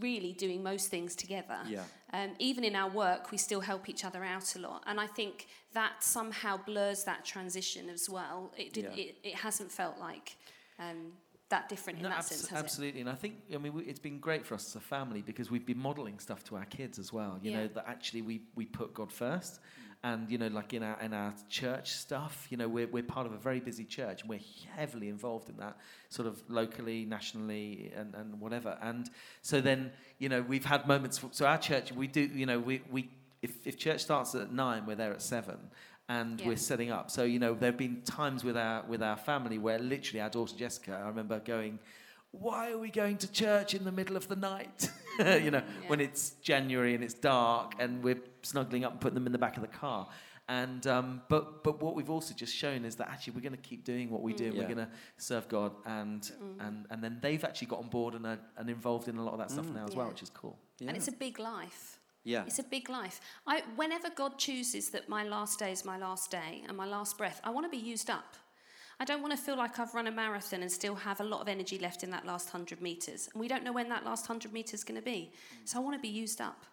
[0.00, 1.58] really doing most things together.
[1.68, 1.84] Yeah.
[2.12, 5.06] Um, even in our work, we still help each other out a lot, and I
[5.06, 8.52] think that somehow blurs that transition as well.
[8.56, 9.04] It did, yeah.
[9.04, 10.36] it, it hasn't felt like.
[10.78, 11.12] Um,
[11.48, 13.00] that different no, in that abs- sense, absolutely.
[13.00, 13.02] It?
[13.02, 15.50] And I think, I mean, we, it's been great for us as a family because
[15.50, 17.38] we've been modelling stuff to our kids as well.
[17.40, 17.56] You yeah.
[17.58, 19.60] know that actually we we put God first,
[20.06, 23.26] and you know like in our in our church stuff you know we're, we're part
[23.26, 25.76] of a very busy church and we're heavily involved in that
[26.10, 29.10] sort of locally nationally and, and whatever and
[29.42, 32.82] so then you know we've had moments so our church we do you know we,
[32.88, 33.10] we
[33.42, 35.58] if, if church starts at nine we're there at seven
[36.08, 36.46] and yeah.
[36.46, 39.58] we're setting up so you know there have been times with our with our family
[39.58, 41.80] where literally our daughter jessica i remember going
[42.40, 44.90] why are we going to church in the middle of the night?
[45.18, 45.88] you know, yeah.
[45.88, 49.38] when it's January and it's dark and we're snuggling up and putting them in the
[49.38, 50.08] back of the car.
[50.48, 53.68] And um, but but what we've also just shown is that actually we're going to
[53.68, 54.36] keep doing what we mm.
[54.36, 54.44] do.
[54.44, 54.60] Yeah.
[54.60, 56.66] We're going to serve God, and mm.
[56.66, 59.32] and and then they've actually got on board and are and involved in a lot
[59.32, 59.74] of that stuff mm.
[59.74, 59.98] now as yeah.
[59.98, 60.56] well, which is cool.
[60.78, 60.88] Yeah.
[60.88, 61.98] And it's a big life.
[62.22, 62.44] Yeah.
[62.46, 63.20] It's a big life.
[63.46, 67.16] I, whenever God chooses that my last day is my last day and my last
[67.16, 68.36] breath, I want to be used up.
[68.98, 71.40] I don't want to feel like I've run a marathon and still have a lot
[71.40, 73.28] of energy left in that last 100 metres.
[73.32, 75.30] And we don't know when that last 100 metres is going to be.
[75.64, 76.64] So I want to be used up.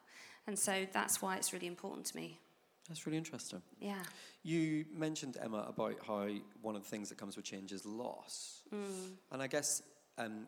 [0.48, 2.40] And so that's why it's really important to me.
[2.88, 3.62] That's really interesting.
[3.80, 4.04] Yeah.
[4.44, 6.28] You mentioned, Emma, about how
[6.62, 8.64] one of the things that comes with change is loss.
[8.74, 9.12] Mm.
[9.32, 9.82] And I guess
[10.18, 10.48] um,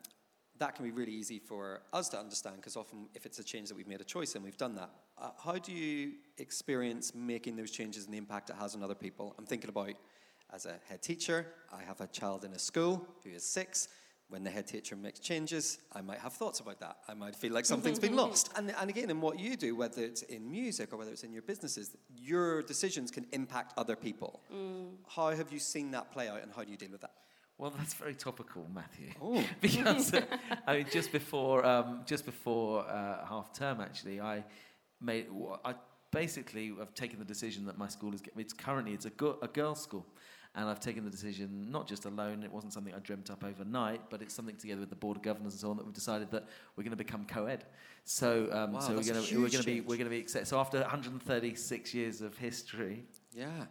[0.58, 3.68] that can be really easy for us to understand because often, if it's a change
[3.68, 4.90] that we've made a choice in, we've done that.
[5.18, 8.94] Uh, how do you experience making those changes and the impact it has on other
[8.94, 9.34] people?
[9.38, 9.92] I'm thinking about
[10.52, 13.88] as a head teacher, I have a child in a school who is six.
[14.28, 16.96] When the head teacher makes changes, I might have thoughts about that.
[17.06, 18.50] I might feel like something's been lost.
[18.56, 21.32] And, and again, in what you do, whether it's in music or whether it's in
[21.32, 24.40] your businesses, your decisions can impact other people.
[24.52, 24.94] Mm.
[25.08, 27.12] How have you seen that play out and how do you deal with that?
[27.58, 29.10] Well, that's very topical, Matthew.
[29.22, 29.42] Oh.
[29.60, 30.22] because uh,
[30.66, 34.44] I mean, just before um, just before uh, half term, actually, I
[35.00, 35.26] made
[35.64, 35.74] I
[36.10, 38.22] basically have taken the decision that my school is.
[38.36, 40.06] It's currently it's a, go- a girls' school,
[40.56, 44.00] and I've taken the decision, not just alone, it wasn't something I dreamt up overnight,
[44.08, 46.30] but it's something together with the board of governors and so on that we've decided
[46.30, 47.64] that we're going to become co-ed.
[48.04, 50.26] So, um, wow, so we're going to we're going to be we're going to be
[50.26, 53.04] so after 136 years of history.
[53.34, 53.66] Yeah.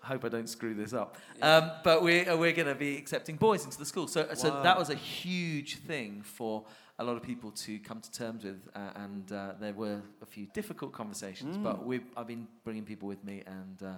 [0.00, 1.16] I hope I don't screw this up.
[1.42, 4.06] Um, but we're, we're going to be accepting boys into the school.
[4.06, 6.64] So, so that was a huge thing for
[7.00, 8.60] a lot of people to come to terms with.
[8.76, 13.08] Uh, and uh, there were a few difficult conversations, but we've, I've been bringing people
[13.08, 13.94] with me and uh,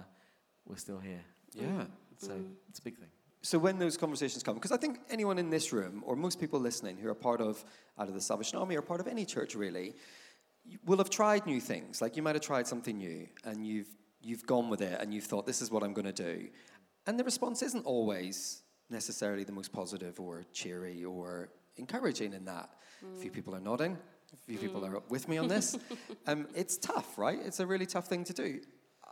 [0.65, 1.21] we're still here.
[1.53, 1.83] Yeah.
[2.21, 2.51] So mm.
[2.69, 3.09] it's a big thing.
[3.43, 6.59] So when those conversations come, because I think anyone in this room or most people
[6.59, 7.63] listening who are part of
[7.97, 9.95] either the Salvation Army or part of any church really,
[10.85, 12.01] will have tried new things.
[12.01, 13.89] Like you might have tried something new and you've
[14.21, 16.49] you've gone with it and you've thought this is what I'm going to do,
[17.07, 22.69] and the response isn't always necessarily the most positive or cheery or encouraging in that.
[23.01, 23.33] A few mm.
[23.33, 23.97] people are nodding.
[24.33, 24.93] A few people mm.
[24.93, 25.77] are with me on this.
[26.27, 27.39] um, it's tough, right?
[27.43, 28.59] It's a really tough thing to do.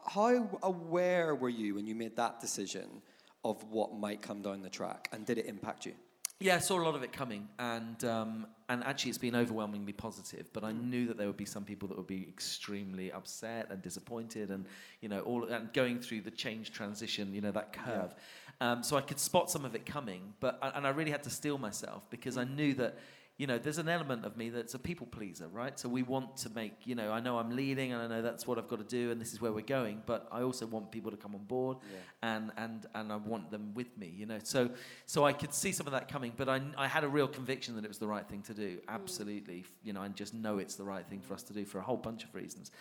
[0.10, 3.04] How aware were you when you made that decision
[3.46, 5.94] of what might come down the track, and did it impact you?
[6.40, 9.94] Yeah, I saw a lot of it coming, and um, and actually, it's been overwhelmingly
[9.94, 10.50] positive.
[10.52, 13.84] But I knew that there would be some people that would be extremely upset and
[13.84, 14.66] disappointed, and
[15.02, 18.16] you know, all and going through the change transition, you know, that curve.
[18.62, 21.30] Um, so I could spot some of it coming, but and I really had to
[21.30, 22.98] steel myself because I knew that.
[23.40, 25.80] You know, there's an element of me that's a people pleaser, right?
[25.80, 28.46] So we want to make, you know, I know I'm leading and I know that's
[28.46, 30.92] what I've got to do and this is where we're going, but I also want
[30.92, 31.78] people to come on board
[32.22, 34.40] and, and, and I want them with me, you know.
[34.44, 34.70] So,
[35.06, 37.78] so I could see some of that coming, but I, I had a real conviction
[37.78, 38.76] that it was the right thing to do.
[38.76, 38.82] Mm.
[38.90, 39.64] Absolutely.
[39.86, 41.84] You know, I just know it's the right thing for us to do for a
[41.84, 42.72] whole bunch of reasons.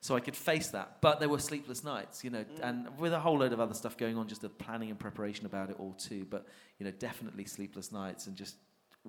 [0.00, 1.00] So I could face that.
[1.00, 2.60] But there were sleepless nights, you know, mm.
[2.62, 5.46] and with a whole load of other stuff going on, just the planning and preparation
[5.46, 6.26] about it all too.
[6.28, 6.46] But,
[6.78, 8.56] you know, definitely sleepless nights and just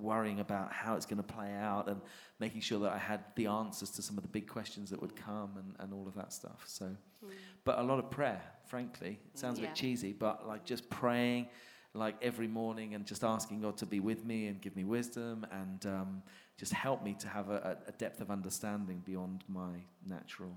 [0.00, 2.00] worrying about how it's going to play out and
[2.38, 5.14] making sure that I had the answers to some of the big questions that would
[5.16, 6.64] come and, and all of that stuff.
[6.66, 6.96] So,
[7.64, 9.18] but a lot of prayer, frankly.
[9.32, 11.48] It sounds a bit cheesy, but like just praying
[11.94, 15.44] like every morning and just asking God to be with me and give me wisdom
[15.50, 16.22] and um,
[16.56, 20.56] just help me to have a, a a depth of understanding beyond my natural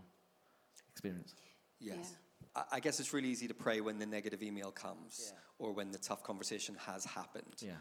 [0.91, 1.33] experience.
[1.79, 2.13] Yes.
[2.55, 5.91] I I guess it's really easy to pray when the negative email comes or when
[5.91, 7.55] the tough conversation has happened.
[7.59, 7.71] Yeah.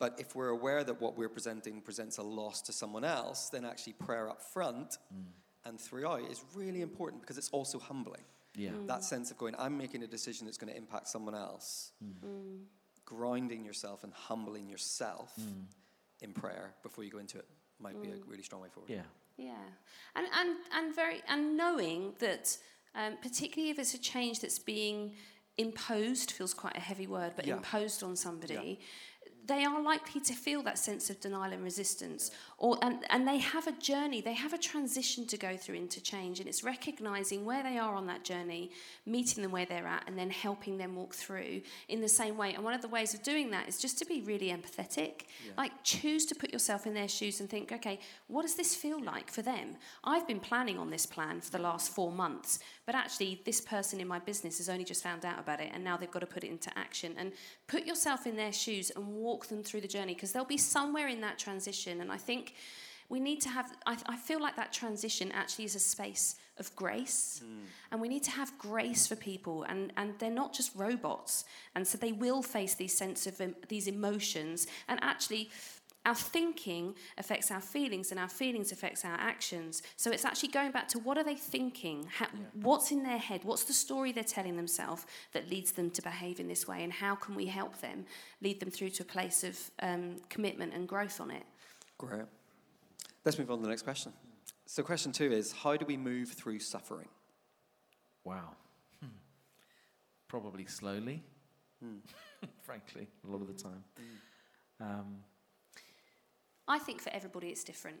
[0.00, 3.64] But if we're aware that what we're presenting presents a loss to someone else, then
[3.64, 5.24] actually prayer up front mm.
[5.66, 8.22] and throughout is really important because it's also humbling.
[8.56, 8.70] Yeah.
[8.70, 8.88] Mm.
[8.88, 12.62] That sense of going, I'm making a decision that's going to impact someone else, mm.
[13.04, 15.38] grounding yourself and humbling yourself
[16.22, 17.46] in prayer before you go into it
[17.78, 18.90] might be a really strong way forward.
[18.90, 19.02] Yeah.
[19.36, 19.52] Yeah,
[20.16, 22.58] and and and very and knowing that,
[22.94, 25.12] um, particularly if it's a change that's being
[25.56, 27.56] imposed, feels quite a heavy word, but Yeah.
[27.56, 28.80] imposed on somebody.
[29.50, 33.38] They are likely to feel that sense of denial and resistance, or and, and they
[33.38, 37.44] have a journey, they have a transition to go through into change, and it's recognizing
[37.44, 38.70] where they are on that journey,
[39.06, 42.54] meeting them where they're at, and then helping them walk through in the same way.
[42.54, 45.22] And one of the ways of doing that is just to be really empathetic,
[45.58, 49.02] like choose to put yourself in their shoes and think, okay, what does this feel
[49.02, 49.74] like for them?
[50.04, 54.00] I've been planning on this plan for the last four months, but actually, this person
[54.00, 56.26] in my business has only just found out about it, and now they've got to
[56.26, 57.14] put it into action.
[57.18, 57.32] And
[57.66, 61.08] put yourself in their shoes and walk them through the journey because they'll be somewhere
[61.08, 62.00] in that transition.
[62.00, 62.54] And I think
[63.08, 66.74] we need to have, I, I feel like that transition actually is a space of
[66.76, 67.42] grace.
[67.44, 67.64] Hmm.
[67.90, 71.44] And we need to have grace for people, and, and they're not just robots.
[71.74, 74.68] And so they will face these sense of em- these emotions.
[74.88, 75.50] And actually,
[76.06, 79.82] our thinking affects our feelings, and our feelings affects our actions.
[79.96, 82.06] So it's actually going back to what are they thinking?
[82.10, 83.42] How, What's in their head?
[83.44, 86.82] What's the story they're telling themselves that leads them to behave in this way?
[86.84, 88.06] And how can we help them
[88.40, 91.42] lead them through to a place of um, commitment and growth on it?
[91.98, 92.22] Great.
[93.24, 94.12] Let's move on to the next question.
[94.64, 97.08] So, question two is How do we move through suffering?
[98.24, 98.54] Wow.
[99.00, 99.08] Hmm.
[100.28, 101.22] Probably slowly,
[101.82, 101.96] Hmm.
[102.62, 103.84] frankly, a lot of the time.
[104.80, 105.16] Um,
[106.70, 107.98] I think for everybody it's different.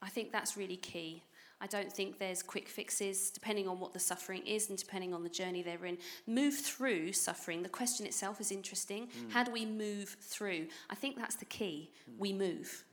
[0.00, 1.22] I think that's really key.
[1.60, 5.22] I don't think there's quick fixes depending on what the suffering is and depending on
[5.22, 5.98] the journey they're in.
[6.26, 7.62] Move through suffering.
[7.62, 9.08] The question itself is interesting.
[9.28, 10.68] How do we move through?
[10.88, 11.90] I think that's the key.
[12.16, 12.84] We move.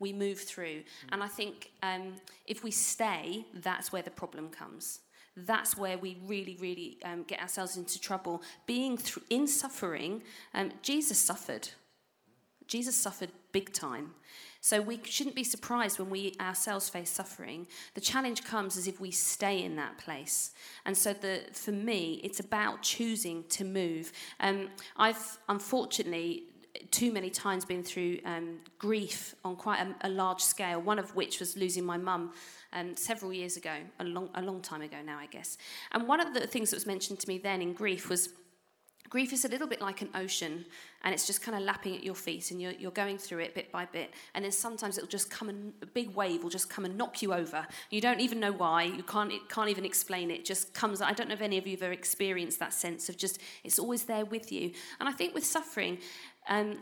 [0.00, 0.82] We move through.
[1.10, 2.14] And I think um,
[2.46, 5.00] if we stay, that's where the problem comes.
[5.36, 8.42] That's where we really, really um, get ourselves into trouble.
[8.66, 10.22] Being thr in suffering,
[10.54, 11.68] um, Jesus suffered.
[12.68, 14.14] Jesus suffered big time.
[14.60, 17.66] So we shouldn't be surprised when we ourselves face suffering.
[17.94, 20.52] The challenge comes as if we stay in that place.
[20.84, 24.12] And so the, for me, it's about choosing to move.
[24.40, 26.44] Um, I've unfortunately
[26.90, 31.14] too many times been through um, grief on quite a, a large scale, one of
[31.14, 32.32] which was losing my mum
[32.72, 35.58] um, several years ago, a long, a long time ago now, I guess.
[35.92, 38.30] And one of the things that was mentioned to me then in grief was
[39.08, 40.64] Grief is a little bit like an ocean,
[41.02, 43.54] and it's just kind of lapping at your feet, and you're, you're going through it
[43.54, 44.12] bit by bit.
[44.34, 47.22] And then sometimes it'll just come and a big wave will just come and knock
[47.22, 47.66] you over.
[47.90, 48.84] You don't even know why.
[48.84, 50.38] You can't it can't even explain it.
[50.38, 50.44] it.
[50.44, 51.00] Just comes.
[51.00, 53.78] I don't know if any of you have ever experienced that sense of just it's
[53.78, 54.72] always there with you.
[55.00, 55.98] And I think with suffering,
[56.48, 56.78] um,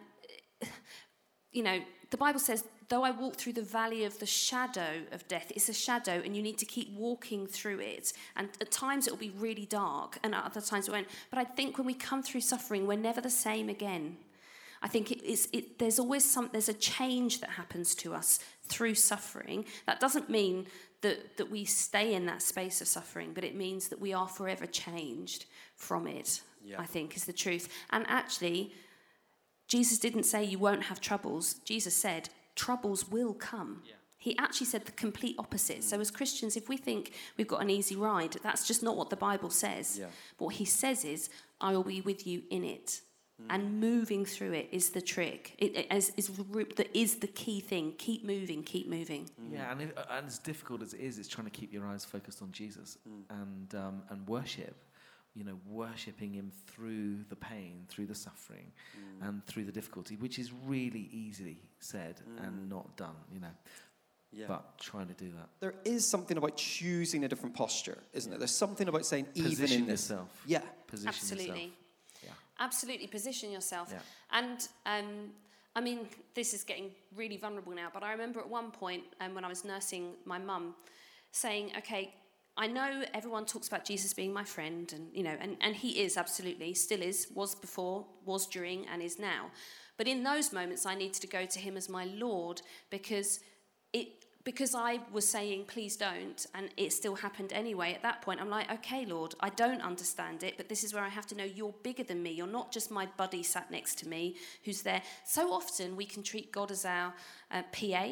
[1.52, 5.26] you know, the Bible says though I walk through the valley of the shadow of
[5.28, 8.12] death, it's a shadow, and you need to keep walking through it.
[8.36, 11.08] And at times it will be really dark, and at other times it won't.
[11.30, 14.16] But I think when we come through suffering, we're never the same again.
[14.82, 18.38] I think it is, it, there's always some, there's a change that happens to us
[18.64, 19.64] through suffering.
[19.86, 20.66] That doesn't mean
[21.00, 24.28] that, that we stay in that space of suffering, but it means that we are
[24.28, 26.76] forever changed from it, yeah.
[26.78, 27.68] I think is the truth.
[27.90, 28.74] And actually,
[29.68, 31.55] Jesus didn't say you won't have troubles.
[31.64, 33.83] Jesus said troubles will come.
[33.85, 33.94] Yeah.
[34.18, 35.81] He actually said the complete opposite.
[35.81, 35.85] Mm.
[35.85, 39.11] So, as Christians, if we think we've got an easy ride, that's just not what
[39.11, 39.98] the Bible says.
[40.00, 40.07] Yeah.
[40.38, 43.02] What he says is, I will be with you in it.
[43.40, 43.46] Mm.
[43.50, 45.55] And moving through it is the trick.
[45.59, 47.94] It, it is, is, that is the key thing.
[47.98, 49.29] Keep moving, keep moving.
[49.40, 49.52] Mm.
[49.52, 52.05] Yeah, and, it, and as difficult as it is, it's trying to keep your eyes
[52.05, 53.22] focused on Jesus mm.
[53.31, 54.74] and, um, and worship
[55.37, 59.29] you know, worshipping Him through the pain, through the suffering, mm.
[59.29, 62.46] and through the difficulty, which is really easily said mm.
[62.46, 63.55] and not done, you know.
[64.33, 64.46] Yeah.
[64.49, 65.49] But trying to do that.
[65.61, 68.38] There is something about choosing a different posture, isn't there?
[68.38, 70.11] There's something about saying, Position even in this.
[70.11, 70.42] yourself.
[70.46, 70.61] Yeah.
[70.87, 71.46] Position Absolutely.
[71.46, 71.70] Yourself.
[72.25, 72.31] Yeah.
[72.61, 73.07] Absolutely.
[73.07, 73.88] Position yourself.
[73.92, 73.99] Yeah.
[74.33, 75.31] And, um,
[75.75, 79.35] I mean, this is getting really vulnerable now, but I remember at one point um,
[79.35, 80.75] when I was nursing my mum
[81.33, 82.14] saying, okay,
[82.56, 86.00] I know everyone talks about Jesus being my friend, and you know, and, and he
[86.02, 89.50] is absolutely, still is, was before, was during, and is now.
[89.98, 93.40] But in those moments, I needed to go to him as my Lord because
[93.92, 94.08] it
[94.46, 98.48] because I was saying, please don't, and it still happened anyway, at that point, I'm
[98.48, 101.42] like, okay, Lord, I don't understand it, but this is where I have to know
[101.42, 102.30] you're bigger than me.
[102.30, 105.02] You're not just my buddy sat next to me who's there.
[105.24, 107.12] So often we can treat God as our
[107.50, 108.06] uh, PA,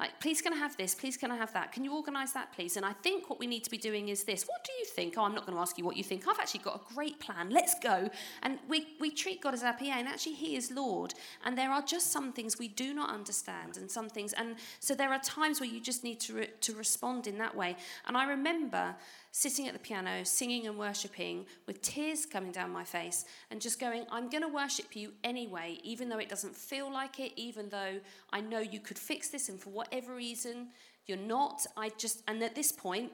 [0.00, 0.92] like, please can I have this?
[0.92, 1.70] Please can I have that?
[1.70, 2.76] Can you organise that, please?
[2.76, 4.42] And I think what we need to be doing is this.
[4.42, 5.14] What do you think?
[5.16, 6.26] Oh, I'm not going to ask you what you think.
[6.26, 7.50] I've actually got a great plan.
[7.50, 8.10] Let's go.
[8.42, 11.14] And we, we treat God as our PA, and actually, He is Lord.
[11.44, 14.32] And there are just some things we do not understand, and some things.
[14.32, 17.54] And so there are times where you just need to, re- to respond in that
[17.54, 17.76] way.
[18.08, 18.96] And I remember
[19.36, 23.80] sitting at the piano, singing and worshipping, with tears coming down my face, and just
[23.80, 27.68] going, I'm going to worship you anyway, even though it doesn't feel like it, even
[27.68, 27.98] though
[28.32, 30.68] I know you could fix this, and for whatever reason,
[31.06, 31.66] you're not.
[31.76, 33.10] I just, and at this point,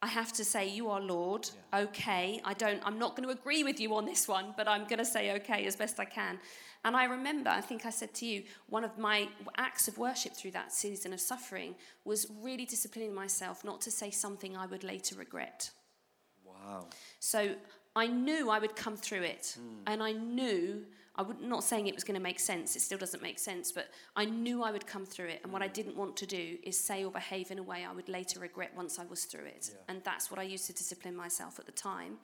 [0.00, 1.50] I have to say, You are Lord.
[1.74, 1.80] Yeah.
[1.80, 2.40] Okay.
[2.42, 5.00] I don't, I'm not going to agree with you on this one, but I'm going
[5.00, 6.38] to say okay as best I can.
[6.86, 10.34] And I remember, I think I said to you, one of my acts of worship
[10.34, 14.84] through that season of suffering was really disciplining myself not to say something I would
[14.84, 15.72] later regret.
[16.44, 16.86] Wow.
[17.18, 17.56] So
[17.96, 19.58] I knew I would come through it.
[19.58, 19.82] Mm.
[19.88, 20.84] And I knew,
[21.16, 23.72] I would not saying it was going to make sense, it still doesn't make sense,
[23.72, 25.40] but I knew I would come through it.
[25.42, 25.72] And what I hmm.
[25.72, 28.70] didn't want to do is say or behave in a way I would later regret
[28.76, 29.70] once I was through it.
[29.72, 29.80] Yeah.
[29.88, 32.18] And that's what I used to discipline myself at the time.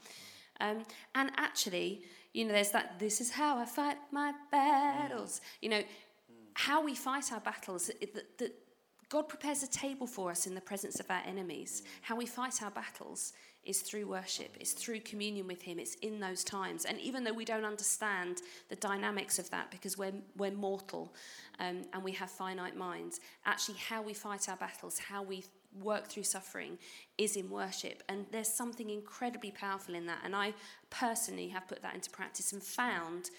[0.60, 0.84] Um,
[1.16, 5.40] and actually, you know, there's that, this is how I fight my battles.
[5.60, 5.82] You know,
[6.54, 8.54] how we fight our battles, that, that
[9.08, 11.82] God prepares a table for us in the presence of our enemies.
[12.00, 16.18] How we fight our battles is through worship, it's through communion with Him, it's in
[16.18, 16.84] those times.
[16.84, 21.14] And even though we don't understand the dynamics of that because we're, we're mortal
[21.60, 25.44] um, and we have finite minds, actually, how we fight our battles, how we
[25.80, 26.78] work through suffering
[27.18, 28.02] is in worship.
[28.08, 30.20] And there's something incredibly powerful in that.
[30.24, 30.54] And I
[30.90, 33.30] personally have put that into practice and found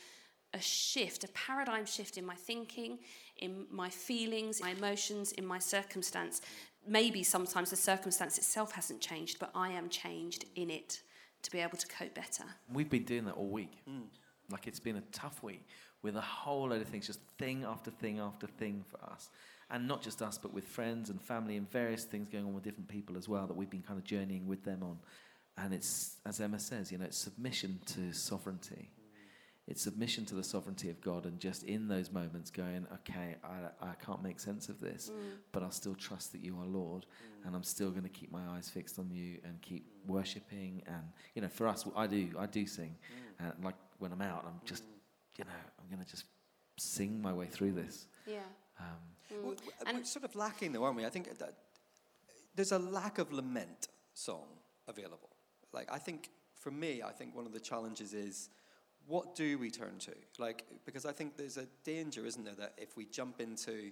[0.53, 2.99] a shift, a paradigm shift in my thinking,
[3.37, 6.41] in my feelings, my emotions, in my circumstance.
[6.87, 11.01] Maybe sometimes the circumstance itself hasn't changed, but I am changed in it
[11.41, 12.43] to be able to cope better.
[12.71, 13.81] We've been doing that all week.
[13.89, 14.03] Mm.
[14.51, 15.65] Like it's been a tough week
[16.01, 19.29] with a whole load of things, just thing after thing after thing for us
[19.73, 22.63] and not just us, but with friends and family and various things going on with
[22.63, 24.99] different people as well that we've been kind of journeying with them on.
[25.57, 28.91] And it's, as Emma says, you know, it's submission to sovereignty.
[29.67, 33.87] It's submission to the sovereignty of God, and just in those moments going, okay, I,
[33.89, 35.37] I can't make sense of this, mm.
[35.53, 37.47] but I'll still trust that you are Lord, mm.
[37.47, 40.83] and I'm still going to keep my eyes fixed on you and keep worshipping.
[40.85, 42.93] And you know, for us, I do, I do sing,
[43.39, 43.45] mm.
[43.45, 44.87] and like when I'm out, I'm just, mm.
[45.37, 46.25] you know, I'm going to just
[46.77, 48.07] sing my way through this.
[48.27, 48.39] Yeah.
[48.79, 49.43] Um, Mm.
[49.43, 51.05] We're, we're sort of lacking, though, aren't we?
[51.05, 51.55] I think that
[52.55, 54.45] there's a lack of lament song
[54.87, 55.29] available.
[55.71, 58.49] Like, I think for me, I think one of the challenges is
[59.07, 60.13] what do we turn to?
[60.37, 63.91] Like, because I think there's a danger, isn't there, that if we jump into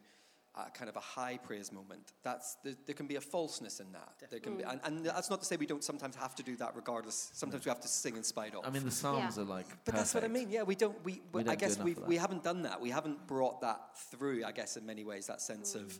[0.55, 2.13] a kind of a high praise moment.
[2.23, 4.29] That's there, there can be a falseness in that.
[4.29, 6.55] There can be, and, and that's not to say we don't sometimes have to do
[6.57, 6.75] that.
[6.75, 8.65] Regardless, sometimes we have to sing in spite of.
[8.65, 9.43] I mean, the Psalms Yeah.
[9.43, 9.67] are like.
[9.85, 10.49] But that's what I mean.
[10.49, 11.01] Yeah, we don't.
[11.05, 12.81] We, We I don't do guess we we haven't done that.
[12.81, 14.43] We haven't brought that through.
[14.43, 15.83] I guess in many ways, that sense of.
[15.83, 15.99] Mm.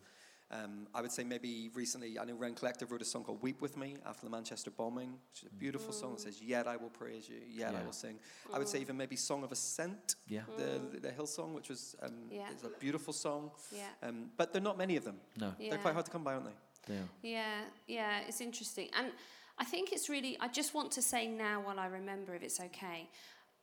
[0.52, 3.62] Um, I would say maybe recently, I know Rend Collective wrote a song called "Weep
[3.62, 6.14] with Me" after the Manchester bombing, which is a beautiful song.
[6.14, 8.20] It says, "Yet I will praise you, yet I will sing."
[8.54, 10.42] I would say even maybe "Song of Ascent," Yeah.
[10.58, 12.52] the the Hillsong, which was um, Yeah.
[12.52, 13.52] is a beautiful song.
[13.72, 13.88] Yeah.
[14.04, 15.22] Um, but there are not many of them.
[15.38, 15.70] No, Yeah.
[15.70, 16.94] They're quite hard to come by, aren't they?
[16.94, 17.10] they are.
[17.22, 18.90] Yeah, yeah, it's interesting.
[18.94, 19.12] And
[19.58, 22.60] I think it's really, I just want to say now while I remember, if it's
[22.60, 23.08] okay,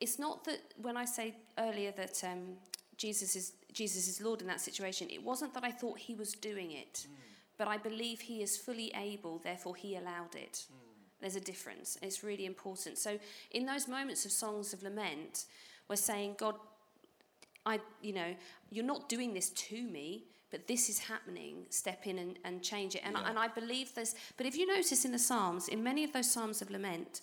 [0.01, 2.57] it's not that when I say earlier that um,
[2.97, 6.33] Jesus, is, Jesus is Lord in that situation, it wasn't that I thought he was
[6.33, 7.15] doing it, mm.
[7.57, 10.65] but I believe he is fully able, therefore he allowed it.
[10.73, 10.89] Mm.
[11.21, 11.97] There's a difference.
[11.97, 12.99] and It's really important.
[12.99, 13.19] So
[13.51, 15.47] in those moments of songs of lament,
[15.89, 16.55] we're saying, God,
[17.67, 18.35] I, you know,
[18.71, 21.67] you're not doing this to me, but this is happening.
[21.71, 23.03] Step in and, and change it.
[23.05, 24.15] And, I, and I believe this.
[24.37, 27.21] but if you notice in the Psalms, in many of those Psalms of lament,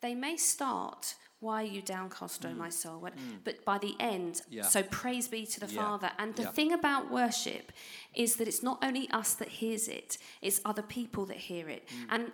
[0.00, 2.98] they may start, Why are you downcast, O my soul?
[3.00, 4.42] What- But by the end, Mm.
[4.50, 4.62] Yeah.
[4.68, 5.82] so praise be to the Yeah.
[5.82, 6.12] Father.
[6.18, 6.52] And the Yeah.
[6.52, 7.72] thing about worship
[8.14, 11.86] is that it's not only us that hears it, it's other people that hear it.
[11.88, 12.06] Mm.
[12.10, 12.32] And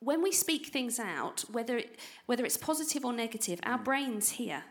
[0.00, 3.70] when we speak things out, whether it, whether it's positive or negative, Mm.
[3.70, 4.64] our brains hear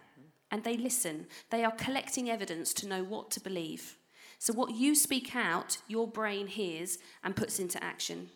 [0.51, 1.27] and they listen.
[1.49, 3.97] They are collecting evidence to know what to believe.
[4.37, 8.29] So what you speak out, your brain hears and puts into action.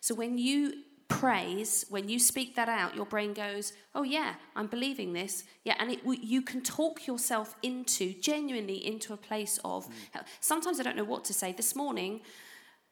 [0.00, 4.66] So when you praise, when you speak that out, your brain goes, "Oh yeah, I'm
[4.66, 9.86] believing this." Yeah, and it, you can talk yourself into genuinely into a place of.
[9.86, 10.24] Mm.
[10.40, 11.52] Sometimes I don't know what to say.
[11.52, 12.20] This morning,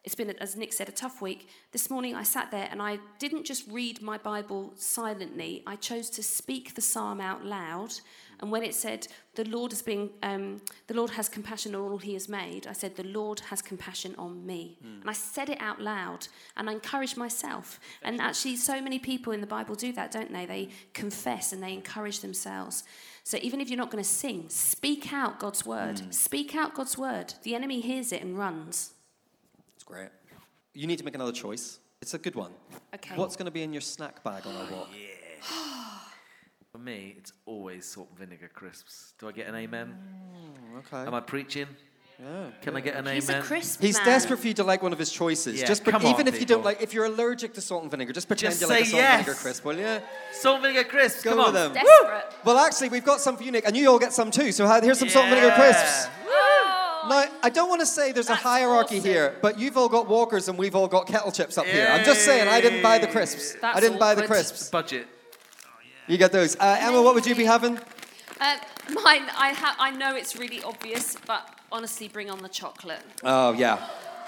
[0.04, 1.48] it's been, as Nik said, a tough week.
[1.72, 5.62] This morning I sat there and I didn't just read my Bible silently.
[5.66, 7.94] I chose to speak the psalm out loud.
[8.40, 11.98] And when it said, "The Lord has been, um, the Lord has compassion on all
[11.98, 15.60] He has made," I said, "The Lord has compassion on me," and I said it
[15.60, 17.80] out loud and I encouraged myself.
[18.02, 20.46] And actually, so many people in the Bible do that, don't they?
[20.46, 22.84] They confess and they encourage themselves.
[23.22, 26.12] So even if you're not going to sing, speak out God's word.
[26.14, 27.34] Speak out God's word.
[27.42, 28.92] The enemy hears it and runs.
[29.74, 30.10] It's great.
[30.74, 31.78] You need to make another choice.
[32.02, 32.52] It's a good one.
[32.94, 33.16] Okay.
[33.16, 34.88] What's going to be in your snack bag on our walk?
[35.40, 36.13] For
[36.84, 39.14] me, it's always salt and vinegar crisps.
[39.18, 39.94] Do I get an amen?
[40.74, 41.06] Mm, okay.
[41.06, 41.66] Am I preaching?
[42.22, 42.46] Yeah.
[42.62, 43.42] Can I get an He's amen?
[43.42, 44.06] a crisp He's man.
[44.06, 45.60] desperate for you to like one of his choices.
[45.60, 47.82] Yeah, just pre- come on, even if you don't like, if you're allergic to salt
[47.82, 49.42] and vinegar, just pretend Just you like a say salt and vinegar yes.
[49.42, 50.00] crisp, will you?
[50.32, 51.22] Salt and vinegar crisps.
[51.24, 51.54] Go come with on.
[51.54, 51.72] them.
[51.74, 52.34] Desperate.
[52.44, 54.52] Well, actually, we've got some for you, Nik, and you all get some too.
[54.52, 56.06] So here's some salt and vinegar crisps.
[56.26, 59.10] Oh, Now, I don't want to say there's a hierarchy awesome.
[59.10, 61.88] here, but you've all got walkers and we've all got kettle chips up here.
[61.90, 63.56] I'm just saying, I didn't buy the crisps.
[63.60, 64.70] I didn't buy the crisps.
[64.70, 65.08] Budget.
[66.06, 66.56] You get those.
[66.56, 67.78] Uh, Emma, what would you be having?
[68.40, 68.56] Uh,
[69.02, 73.00] mine, I, ha- I know it's really obvious, but honestly, bring on the chocolate.
[73.22, 73.78] Oh, yeah.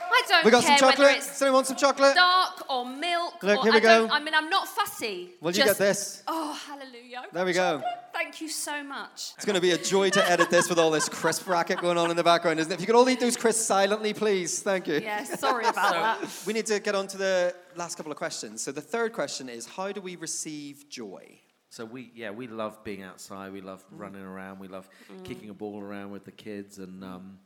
[0.09, 1.17] I don't We got some care whether chocolate.
[1.19, 2.15] it's Does anyone want some chocolate?
[2.15, 3.43] dark or milk.
[3.43, 4.15] Look, or, here we I don't- go.
[4.15, 5.31] I mean, I'm not fussy.
[5.41, 6.23] Well, you Just- get this.
[6.29, 7.25] Oh, hallelujah.
[7.33, 7.79] There we go.
[7.79, 7.93] Chocolate.
[8.15, 9.33] Thank you so much.
[9.37, 11.99] It's going to be a joy to edit this with all this crisp racket going
[11.99, 12.77] on in the background, isn't it?
[12.77, 14.63] If you could all eat those crisps silently, please.
[14.63, 15.01] Thank you.
[15.03, 16.31] Yeah, sorry about that.
[16.47, 18.63] We need to get on to the last couple of questions.
[18.63, 21.41] So the third question is how do we receive joy?
[21.77, 23.53] So we, yeah, we love being outside.
[23.53, 24.61] We love running around.
[24.61, 24.89] We love
[25.25, 27.39] kicking a ball around with the kids and um,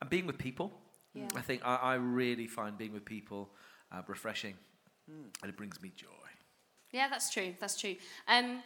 [0.00, 0.80] and being with people.
[1.12, 1.26] Yeah.
[1.34, 3.50] I think I, I really find being with people
[3.90, 4.54] uh, refreshing,
[5.08, 6.06] and it brings me joy.
[6.92, 7.52] Yeah, that's true.
[7.58, 7.96] That's true.
[8.28, 8.62] Um,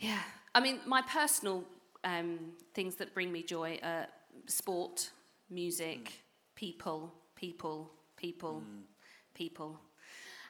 [0.00, 0.18] yeah,
[0.52, 1.62] I mean, my personal
[2.02, 2.40] um,
[2.74, 4.08] things that bring me joy are
[4.46, 5.10] sport,
[5.48, 6.24] music,
[6.56, 8.64] people, people, people,
[9.34, 9.78] people.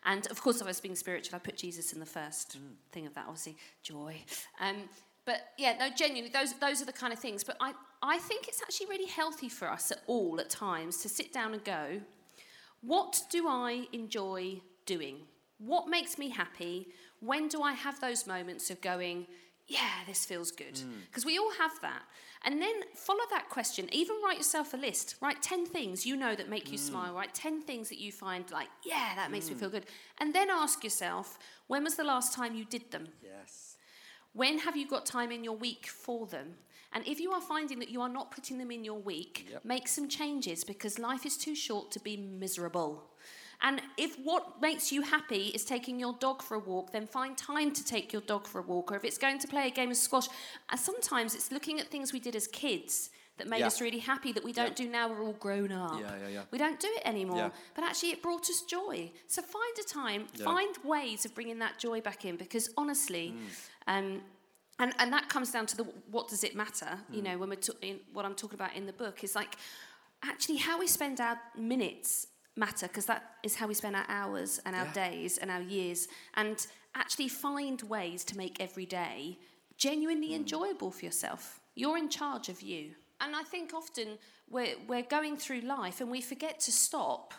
[0.05, 2.59] And of course, if I was being spiritual, I put Jesus in the first
[2.93, 4.17] thing of that, obviously, joy.
[4.61, 4.77] Um,
[5.25, 7.45] but yeah, no, genuinely, those, those are the kind of things.
[7.45, 11.09] But I, I think it's actually really healthy for us at all at times to
[11.09, 12.01] sit down and go,
[12.81, 15.19] what do I enjoy doing?
[15.59, 16.89] What makes me happy?
[17.21, 19.27] When do I have those moments of going,
[19.69, 20.79] yeah, this feels good?
[20.79, 21.01] Hmm.
[21.07, 22.03] Because we all have that.
[22.45, 23.89] And then follow that question.
[23.93, 25.17] Even write yourself a list.
[25.21, 26.85] Write 10 things you know that make you hmm.
[26.85, 27.15] smile.
[27.15, 29.61] Write 10 things that you find like, yeah, that makes me hmm.
[29.61, 29.87] feel good.
[30.19, 33.09] And then ask yourself, when was the last time you did them?
[33.23, 33.77] Yes.
[34.33, 36.55] When have you got time in your week for them?
[36.93, 39.65] And if you are finding that you are not putting them in your week, Yep.
[39.65, 43.11] make some changes because life is too short to be miserable.
[43.61, 47.37] And if what makes you happy is taking your dog for a walk, then find
[47.37, 48.93] time to take your dog for a walk.
[48.93, 50.29] Or if it's going to play a game of squash,
[50.71, 53.67] uh, sometimes it's looking at things we did as kids that made Yeah.
[53.69, 56.01] us really happy that we don't do now we're all grown up.
[56.01, 56.43] Yeah, yeah, yeah.
[56.53, 57.37] We don't do it anymore.
[57.39, 57.51] Yeah.
[57.75, 59.11] But actually, it brought us joy.
[59.27, 60.45] So find a time, Yeah.
[60.45, 63.43] find ways of bringing that joy back in because honestly, Mm.
[63.89, 64.23] um,
[64.81, 67.01] and, and that comes down to the what does it matter?
[67.11, 67.15] Mm.
[67.17, 67.73] You know, when we're ta-
[68.13, 69.57] what I'm talking about in the book is like
[70.23, 72.28] actually how we spend our minutes
[72.59, 74.93] matter because that is how we spend our hours and our Yeah.
[75.11, 79.39] days and our years and actually find ways to make every day
[79.77, 80.37] genuinely mm.
[80.37, 81.61] enjoyable for yourself.
[81.75, 82.95] You're in charge of you.
[83.21, 87.35] And i think often we're, we're going through life and we forget to stop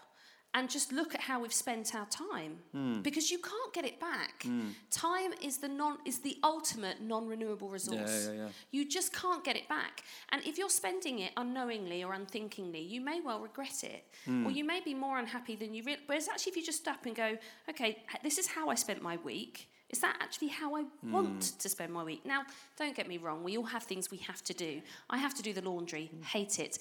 [0.54, 3.02] and just look at how we've spent our time hmm.
[3.02, 4.70] because you can't get it back hmm.
[4.90, 8.48] time is the non is the ultimate non-renewable resource yeah, yeah.
[8.72, 10.04] you just can't get it back.
[10.32, 14.06] And if you're spending it unknowingly or unthinkingly, you may well regret it.
[14.26, 14.46] Hmm.
[14.46, 16.04] Or you may be more unhappy than you realize.
[16.08, 17.38] Whereas actually, if you just stop and go,
[17.70, 19.70] okay, this is how I spent my week.
[19.90, 22.24] Is that actually how I want to spend my week?
[22.24, 22.44] Now,
[22.78, 24.84] don't get me wrong, we all have things we have to do.
[25.10, 26.78] I have to do the laundry, hate it.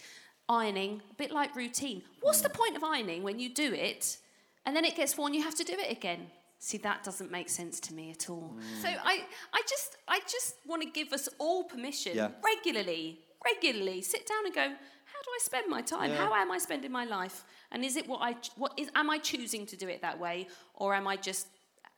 [0.49, 2.03] Ironing, a bit like routine.
[2.23, 4.17] What's the point of ironing when you do it
[4.65, 6.29] and then it gets worn, you have to do it again?
[6.59, 8.57] See, that doesn't make sense to me at all.
[8.57, 8.83] Mm.
[8.83, 12.31] So I, I just, I just want to give us all permission Yeah.
[12.45, 16.11] regularly, regularly sit down and go, how do I spend my time?
[16.11, 16.17] Yeah.
[16.17, 17.45] How am I spending my life?
[17.71, 20.49] And is it what I, what is, am I choosing to do it that way,
[20.75, 21.47] or am I just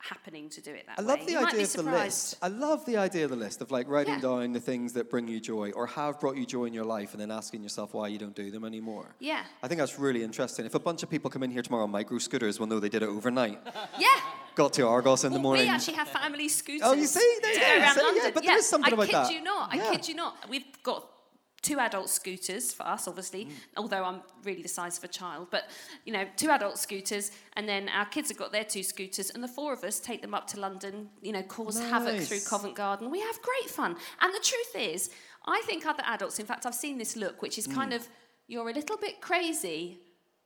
[0.02, 1.08] happening to do it that I way?
[1.08, 2.36] love the you idea of the list.
[2.42, 4.20] I love the idea of the list of like writing Yeah.
[4.20, 7.12] down the things that bring you joy or have brought you joy in your life
[7.12, 9.14] and then asking yourself why you don't do them anymore.
[9.18, 10.64] Yeah, I think that's really interesting.
[10.66, 12.88] If a bunch of people come in here tomorrow on micro scooters, we'll know they
[12.88, 13.58] did it overnight.
[13.98, 14.08] yeah.
[14.54, 15.66] Got to Argos in the morning.
[15.66, 16.82] we actually have family scooters.
[16.84, 17.38] Oh, you see?
[17.42, 17.80] There to you go go.
[17.82, 19.24] around See, yeah, but there is something I about that.
[19.24, 19.72] I kid you not.
[19.72, 19.90] I Yeah.
[19.92, 20.48] kid you not.
[20.50, 21.06] We've got
[21.62, 23.44] two adult scooters for us, obviously.
[23.44, 23.50] Mm.
[23.76, 25.64] Although I'm really the size of a child, but
[26.04, 29.42] you know, two adult scooters, and then our kids have got their two scooters, and
[29.42, 31.10] the four of us take them up to London.
[31.22, 33.10] You know, cause havoc through Covent Garden.
[33.10, 33.96] We have great fun.
[34.20, 35.10] And the truth is,
[35.46, 36.38] I think other adults.
[36.38, 37.74] In fact, I've seen this look, which is Mm.
[37.74, 38.08] kind of
[38.46, 40.00] you're a little bit crazy.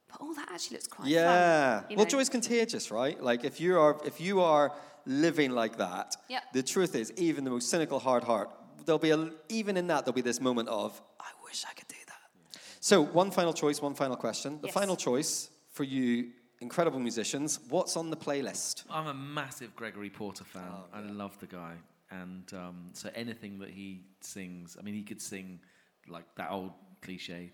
[0.08, 1.80] But oh, that actually looks quite yeah.
[1.80, 1.86] fun.
[1.96, 2.10] Well, know.
[2.10, 3.20] joy's contagious, right?
[3.22, 4.72] Like if you are if you are
[5.06, 6.42] living like that, Yep.
[6.52, 8.50] the truth is, even the most cynical hard heart,
[8.86, 11.88] there'll be a, even in that there'll be this moment of, I wish I could
[11.88, 12.60] do that.
[12.80, 14.60] So one final choice, one final question.
[14.60, 14.74] The Yes.
[14.74, 16.30] final choice for you,
[16.60, 17.60] incredible musicians.
[17.68, 18.84] What's on the playlist?
[18.90, 20.62] I'm a massive Gregory Porter fan.
[20.70, 21.74] Oh, I love the guy,
[22.10, 25.60] and um, so anything that he sings, I mean, he could sing
[26.08, 26.72] like that old
[27.02, 27.52] cliche.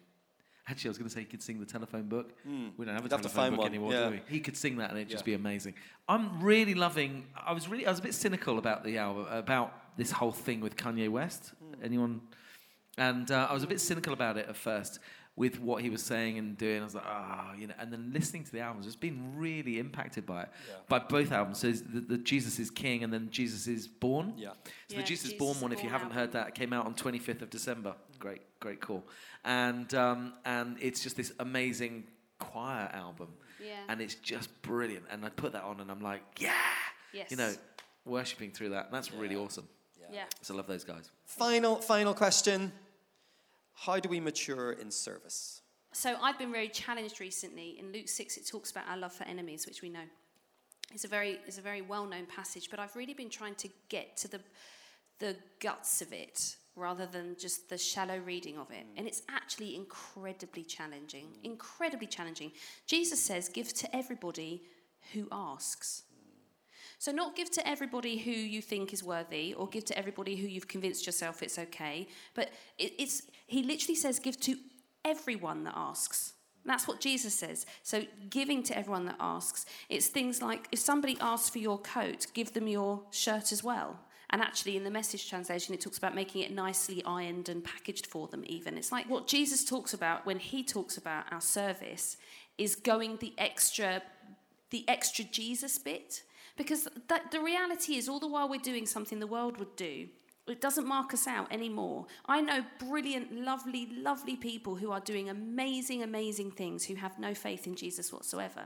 [0.69, 2.33] Actually, I was going to say he could sing the telephone book.
[2.45, 4.05] We don't have a You'd telephone find book one, anymore, yeah.
[4.05, 4.21] do we?
[4.29, 5.27] He could sing that, and it'd just Yeah.
[5.27, 5.75] be amazing.
[6.09, 7.27] I'm really loving.
[7.37, 7.87] I was really.
[7.87, 11.53] I was a bit cynical about the album, about this whole thing with Kanye West.
[11.83, 12.21] Anyone?
[12.99, 14.99] And uh, I was a bit cynical about it at first
[15.37, 16.83] with what he was saying and doing.
[16.83, 17.75] I was like, ah, you know.
[17.79, 20.49] And then listening to the albums, just been really impacted by it,
[20.89, 21.59] by both albums.
[21.59, 24.35] So the, the Jesus is King and then Jesus is Born.
[24.37, 24.51] Yeah.
[24.51, 24.55] So
[24.91, 26.43] Yeah, the Jesus, Jesus Born one, if you haven't heard album.
[26.45, 27.95] that, came out on 25th of December.
[28.19, 29.07] Great, great call.
[29.45, 32.05] And um, and it's just this amazing
[32.39, 33.29] choir album.
[33.65, 33.77] Yeah.
[33.89, 35.05] And it's just brilliant.
[35.11, 36.53] And I put that on and I'm like, yeah.
[37.13, 37.31] Yes.
[37.31, 37.53] You know,
[38.05, 38.87] worshipping through that.
[38.87, 39.69] And that's really awesome.
[40.13, 40.25] Yeah.
[40.43, 41.11] So I love those guys.
[41.25, 42.73] Final, final question.
[43.75, 45.63] How do we mature in service?
[45.93, 47.77] So I've been very challenged recently.
[47.79, 50.05] In Luke 6, it talks about our love for enemies, which we know.
[50.93, 54.17] It's a very, it's a very well-known passage, but I've really been trying to get
[54.19, 54.41] to the,
[55.19, 58.87] the guts of it rather than just the shallow reading of it.
[58.87, 58.99] Mm.
[58.99, 62.53] And it's actually incredibly challenging, incredibly challenging.
[62.87, 64.63] Jesus says, give to everybody
[65.13, 66.05] who asks.
[67.01, 70.47] So, not give to everybody who you think is worthy or give to everybody who
[70.47, 74.59] you've convinced yourself it's okay, but it, it's, he literally says, give to
[75.03, 76.35] everyone that asks.
[76.67, 77.65] That's what Jesus says.
[77.83, 82.27] So, giving to everyone that asks, it's things like if somebody asks for your coat,
[82.35, 83.99] give them your shirt as well.
[84.29, 88.09] And actually, in the message translation, it talks about making it nicely ironed and packaged
[88.09, 88.77] for them, even.
[88.77, 92.19] It's like what Jesus talks about when he talks about our service
[92.59, 94.03] is going the extra,
[94.69, 96.25] the extra Jesus bit.
[96.61, 100.09] Because that, the reality is, all the while we're doing something the world would do,
[100.47, 102.05] it doesn't mark us out anymore.
[102.27, 107.33] I know brilliant, lovely, lovely people who are doing amazing, amazing things who have no
[107.33, 108.65] faith in Jesus whatsoever.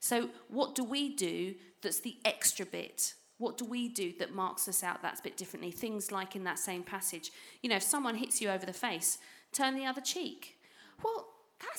[0.00, 3.14] So, what do we do that's the extra bit?
[3.38, 5.70] What do we do that marks us out that's a bit differently?
[5.70, 7.30] Things like in that same passage,
[7.62, 9.18] you know, if someone hits you over the face,
[9.52, 10.58] turn the other cheek.
[11.04, 11.28] Well,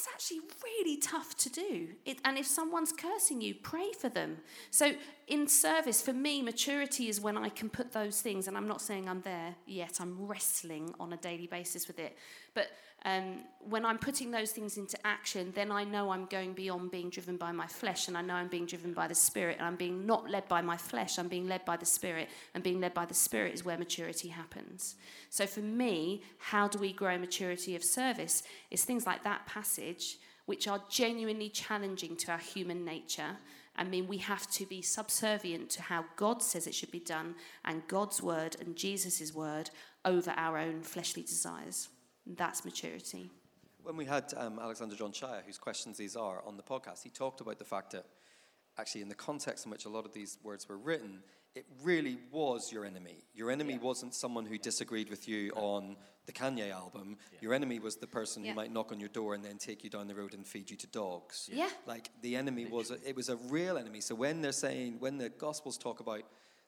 [0.06, 1.88] that's actually really tough to do.
[2.06, 4.38] It, and if someone's cursing you, pray for them.
[4.72, 4.94] So,
[5.28, 8.82] in service, for me, maturity is when I can put those things, and I'm not
[8.82, 12.18] saying I'm there yet, I'm wrestling on a daily basis with it.
[12.54, 12.68] But
[13.06, 17.12] um, when I'm putting those things into action, then I know I'm going beyond being
[17.12, 19.76] driven by my flesh, and I know I'm being driven by the Spirit, and I'm
[19.76, 22.96] being not led by my flesh, I'm being led by the Spirit, and being led
[22.96, 24.96] by the Spirit is where maturity happens.
[25.30, 28.42] So for me, how do we grow maturity of service?
[28.72, 33.38] Is things like that passage, which are genuinely challenging to our human nature.
[33.76, 37.36] I mean, we have to be subservient to how God says it should be done,
[37.66, 39.70] and God's word and Jesus' word
[40.04, 41.90] over our own fleshly desires.
[42.26, 43.30] That's maturity.
[43.84, 47.10] When we had um, Alexander John Shaia, whose questions these are, on the podcast, he
[47.10, 48.06] talked about the fact that
[48.78, 51.20] actually, in the context in which a lot of these words were written,
[51.54, 53.24] it really was your enemy.
[53.34, 53.80] Your enemy Yeah.
[53.80, 55.96] wasn't someone who disagreed with you on
[56.26, 57.18] the Kanye album.
[57.40, 58.50] Your enemy was the person Yeah.
[58.52, 60.70] who might knock on your door and then take you down the road and feed
[60.72, 61.48] you to dogs.
[61.54, 61.70] Yeah.
[61.86, 64.02] Like the enemy was, a, it was a real enemy.
[64.02, 66.24] So when they're saying, when the Gospels talk about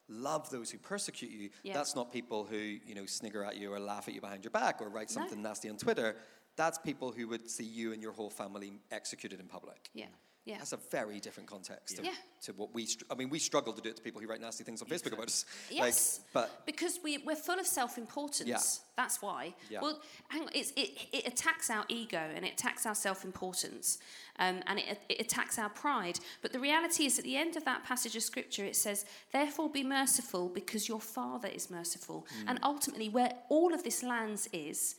[0.08, 1.74] love those who persecute you, Yeah.
[1.74, 4.50] that's not people who you know snigger at you or laugh at you behind your
[4.50, 5.14] back or write No.
[5.20, 6.16] something nasty on Twitter.
[6.56, 9.90] That's people who would see you and your whole family executed in public.
[9.94, 10.06] Yeah.
[10.48, 10.56] Yeah.
[10.56, 12.14] That's a very different context to, Yeah.
[12.44, 12.86] to what we.
[12.86, 14.88] Str- I mean, we struggle to do it to people who write nasty things on
[14.88, 15.44] Facebook about us.
[15.70, 16.20] Yes.
[16.34, 18.48] Like, but because we, we're full of self-importance.
[18.48, 18.58] Yeah.
[18.96, 19.54] That's why.
[19.68, 19.80] Yeah.
[19.82, 20.48] Well, hang on.
[20.54, 23.98] It's, it, it attacks our ego and it attacks our self-importance
[24.38, 26.18] um, and it, it attacks our pride.
[26.40, 29.68] But the reality is, at the end of that passage of scripture, it says, "Therefore,
[29.68, 32.44] be merciful, because your Father is merciful." Mm.
[32.48, 34.94] And ultimately, where all of this lands is,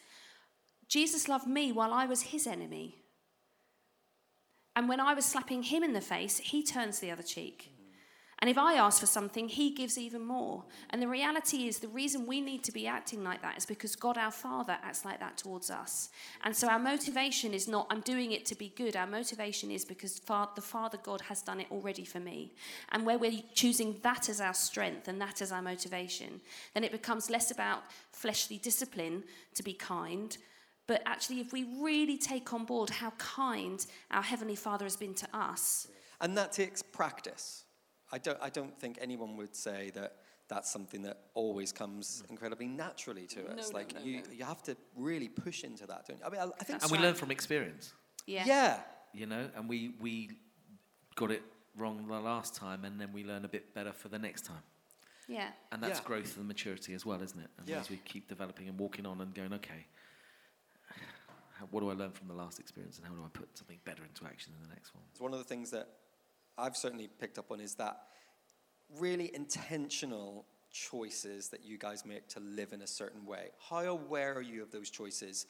[0.88, 2.99] Jesus loved me while I was His enemy.
[4.80, 7.70] And when I was slapping him in the face, he turns the other cheek.
[8.42, 10.64] And if I ask for something, he gives even more.
[10.92, 13.98] And the reality is, the reason we need to be acting like that is because
[13.98, 16.12] God our Father acts like that towards us.
[16.46, 18.96] And so our motivation is not, I'm doing it to be good.
[18.96, 22.54] Our motivation is because the Father God has done it already for me.
[22.94, 26.40] And where we're choosing that as our strength and that as our motivation,
[26.74, 29.26] then it becomes less about fleshly discipline
[29.56, 30.38] to be kind.
[30.90, 35.14] But actually, if we really take on board how kind our Heavenly Father has been
[35.14, 35.88] to us,
[36.20, 37.64] and that takes practice.
[38.12, 38.40] I don't.
[38.42, 40.16] I don't think anyone would say that
[40.48, 42.32] that's something that always comes mm.
[42.32, 43.70] incredibly naturally to us.
[43.70, 44.24] no, like no, you, no.
[44.36, 46.26] you have to really push into that, don't you?
[46.26, 46.82] I mean, I, I think.
[46.82, 47.04] And we right.
[47.04, 47.94] learn from experience,
[48.26, 48.46] yeah.
[48.48, 48.80] yeah.
[49.14, 50.32] you know, and we, we
[51.14, 51.44] got it
[51.78, 54.64] wrong the last time, and then we learn a bit better for the next time.
[55.28, 55.50] Yeah.
[55.72, 56.06] And that's Yeah.
[56.06, 57.52] growth and maturity as well, isn't it?
[57.60, 57.80] And Yeah.
[57.80, 59.99] as we keep developing and walking on and going, okay, how,
[61.72, 64.04] what do I learn from the last experience, and how do I put something better
[64.04, 65.04] into action in the next one?
[65.12, 65.88] It's one of the things that
[66.58, 67.98] I've certainly picked up on is that
[68.98, 73.50] really intentional choices that you guys make to live in a certain way.
[73.70, 75.46] How aware are you of those choices?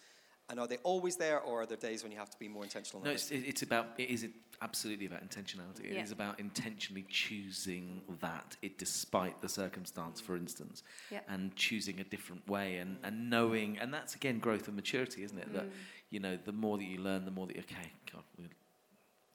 [0.50, 2.64] And are they always there, or are there days when you have to be more
[2.64, 3.04] intentional?
[3.04, 4.28] No, it's, it- it's about it is
[4.62, 5.86] absolutely about intentionality.
[5.86, 6.04] It Yeah.
[6.04, 11.22] is about intentionally choosing that, it despite the circumstance, for instance, Yeah.
[11.28, 15.38] and choosing a different way and, and knowing, and that's again growth and maturity, isn't
[15.38, 15.52] it?
[15.54, 15.72] That Mm.
[16.10, 18.46] you know, the more that you learn, the more that you're okay, God, we're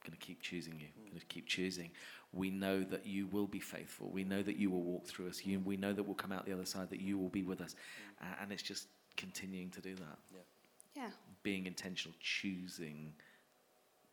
[0.03, 1.91] going to keep choosing you, going to keep choosing.
[2.33, 4.11] We know that you will be faithful.
[4.11, 5.47] We know that you will walk through us.
[5.47, 6.91] You, we know that we'll come out the other side.
[6.91, 7.77] That you will be with us,
[8.21, 10.19] uh, and it's just continuing to do that
[10.97, 11.11] Yeah.
[11.45, 13.15] being intentional, choosing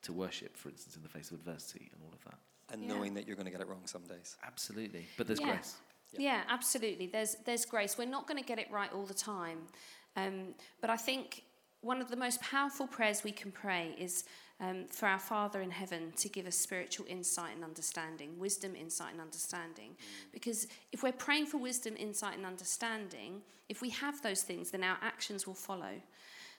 [0.03, 2.39] to worship, for instance, in the face of adversity and all of that.
[2.73, 2.93] and Yeah.
[2.93, 4.37] knowing that you're going to get it wrong some days.
[4.43, 5.05] Absolutely.
[5.17, 5.55] But there's Yeah.
[5.55, 5.75] grace.
[6.17, 6.43] Yeah.
[6.47, 7.07] absolutely.
[7.07, 7.97] There's there's grace.
[7.97, 9.67] We're not going to get it right all the time,
[10.15, 11.43] um, but I think
[11.81, 14.23] one of the most powerful prayers we can pray is
[14.61, 19.11] um, for our Father in heaven to give us spiritual insight and understanding, wisdom, insight,
[19.13, 19.97] and understanding.
[20.31, 24.83] Because if we're praying for wisdom, insight, and understanding, if we have those things, then
[24.83, 26.01] our actions will follow.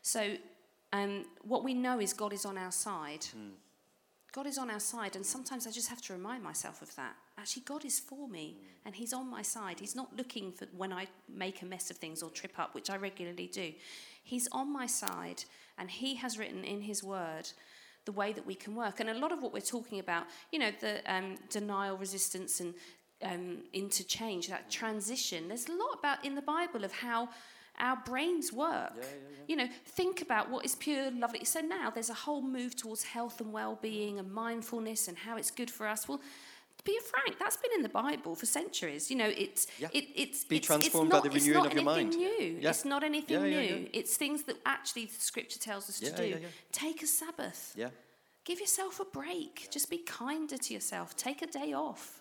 [0.02, 0.36] So,
[0.92, 3.26] um, what we know is God is on our side.
[4.32, 7.14] God is on our side, and sometimes I just have to remind myself of that.
[7.38, 9.78] Actually, God is for me, and He's on my side.
[9.78, 12.88] He's not looking for when I make a mess of things or trip up, which
[12.88, 13.72] I regularly do.
[14.24, 15.44] He's on my side,
[15.76, 17.50] and He has written in His Word
[18.06, 19.00] the way that we can work.
[19.00, 22.74] And a lot of what we're talking about, you know, the um, denial, resistance, and
[23.22, 25.48] um, into change, that transition.
[25.48, 27.28] There's a lot about in the Bible of how
[27.78, 28.92] our brains work.
[29.48, 31.44] You know, think about what is pure, lovely.
[31.44, 35.50] So now there's a whole move towards health and well-being and mindfulness and how it's
[35.50, 36.06] good for us.
[36.08, 36.18] Well,
[36.78, 39.10] to be frank, that's been in the Bible for centuries.
[39.10, 39.88] You know, it's Yeah.
[39.92, 42.10] it, it's Be it's, transformed it's by not, the renewing of your anything mind.
[42.10, 42.58] New.
[42.60, 42.70] Yeah.
[42.70, 43.76] It's not anything Yeah, yeah, new.
[43.82, 43.88] yeah.
[43.92, 46.24] It's things that actually the Scripture tells us to do.
[46.24, 46.46] yeah, yeah.
[46.70, 47.74] Take a Sabbath.
[47.76, 47.88] Yeah.
[48.44, 49.68] Give yourself a break.
[49.70, 51.14] Just be kinder to yourself.
[51.16, 52.20] Take a day off.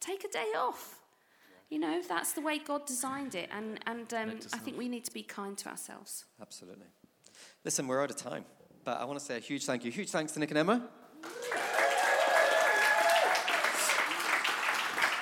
[0.00, 1.01] Take a day off.
[1.72, 3.48] You know, that's the way God designed it.
[3.50, 6.26] And, and um, I think we need to be kind to ourselves.
[6.38, 6.84] Absolutely.
[7.64, 8.44] Listen, we're out of time,
[8.84, 9.90] but I want to say a huge thank you.
[9.90, 10.86] Huge thanks to Nik and Emma.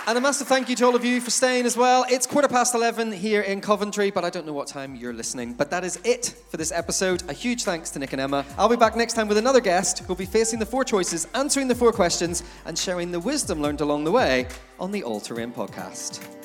[0.09, 2.05] And a massive thank you to all of you for staying as well.
[2.11, 5.55] It's quarter past 11 here in Coventry, but I don't know what time you're listening.
[5.55, 7.23] But that is it for this episode.
[7.31, 8.45] A huge thanks to Nik and Emma.
[8.59, 11.69] I'll be back next time with another guest who'll be facing the four choices, answering
[11.69, 14.49] the four questions, and sharing the wisdom learned along the way
[14.81, 16.40] on the All Reign podcast.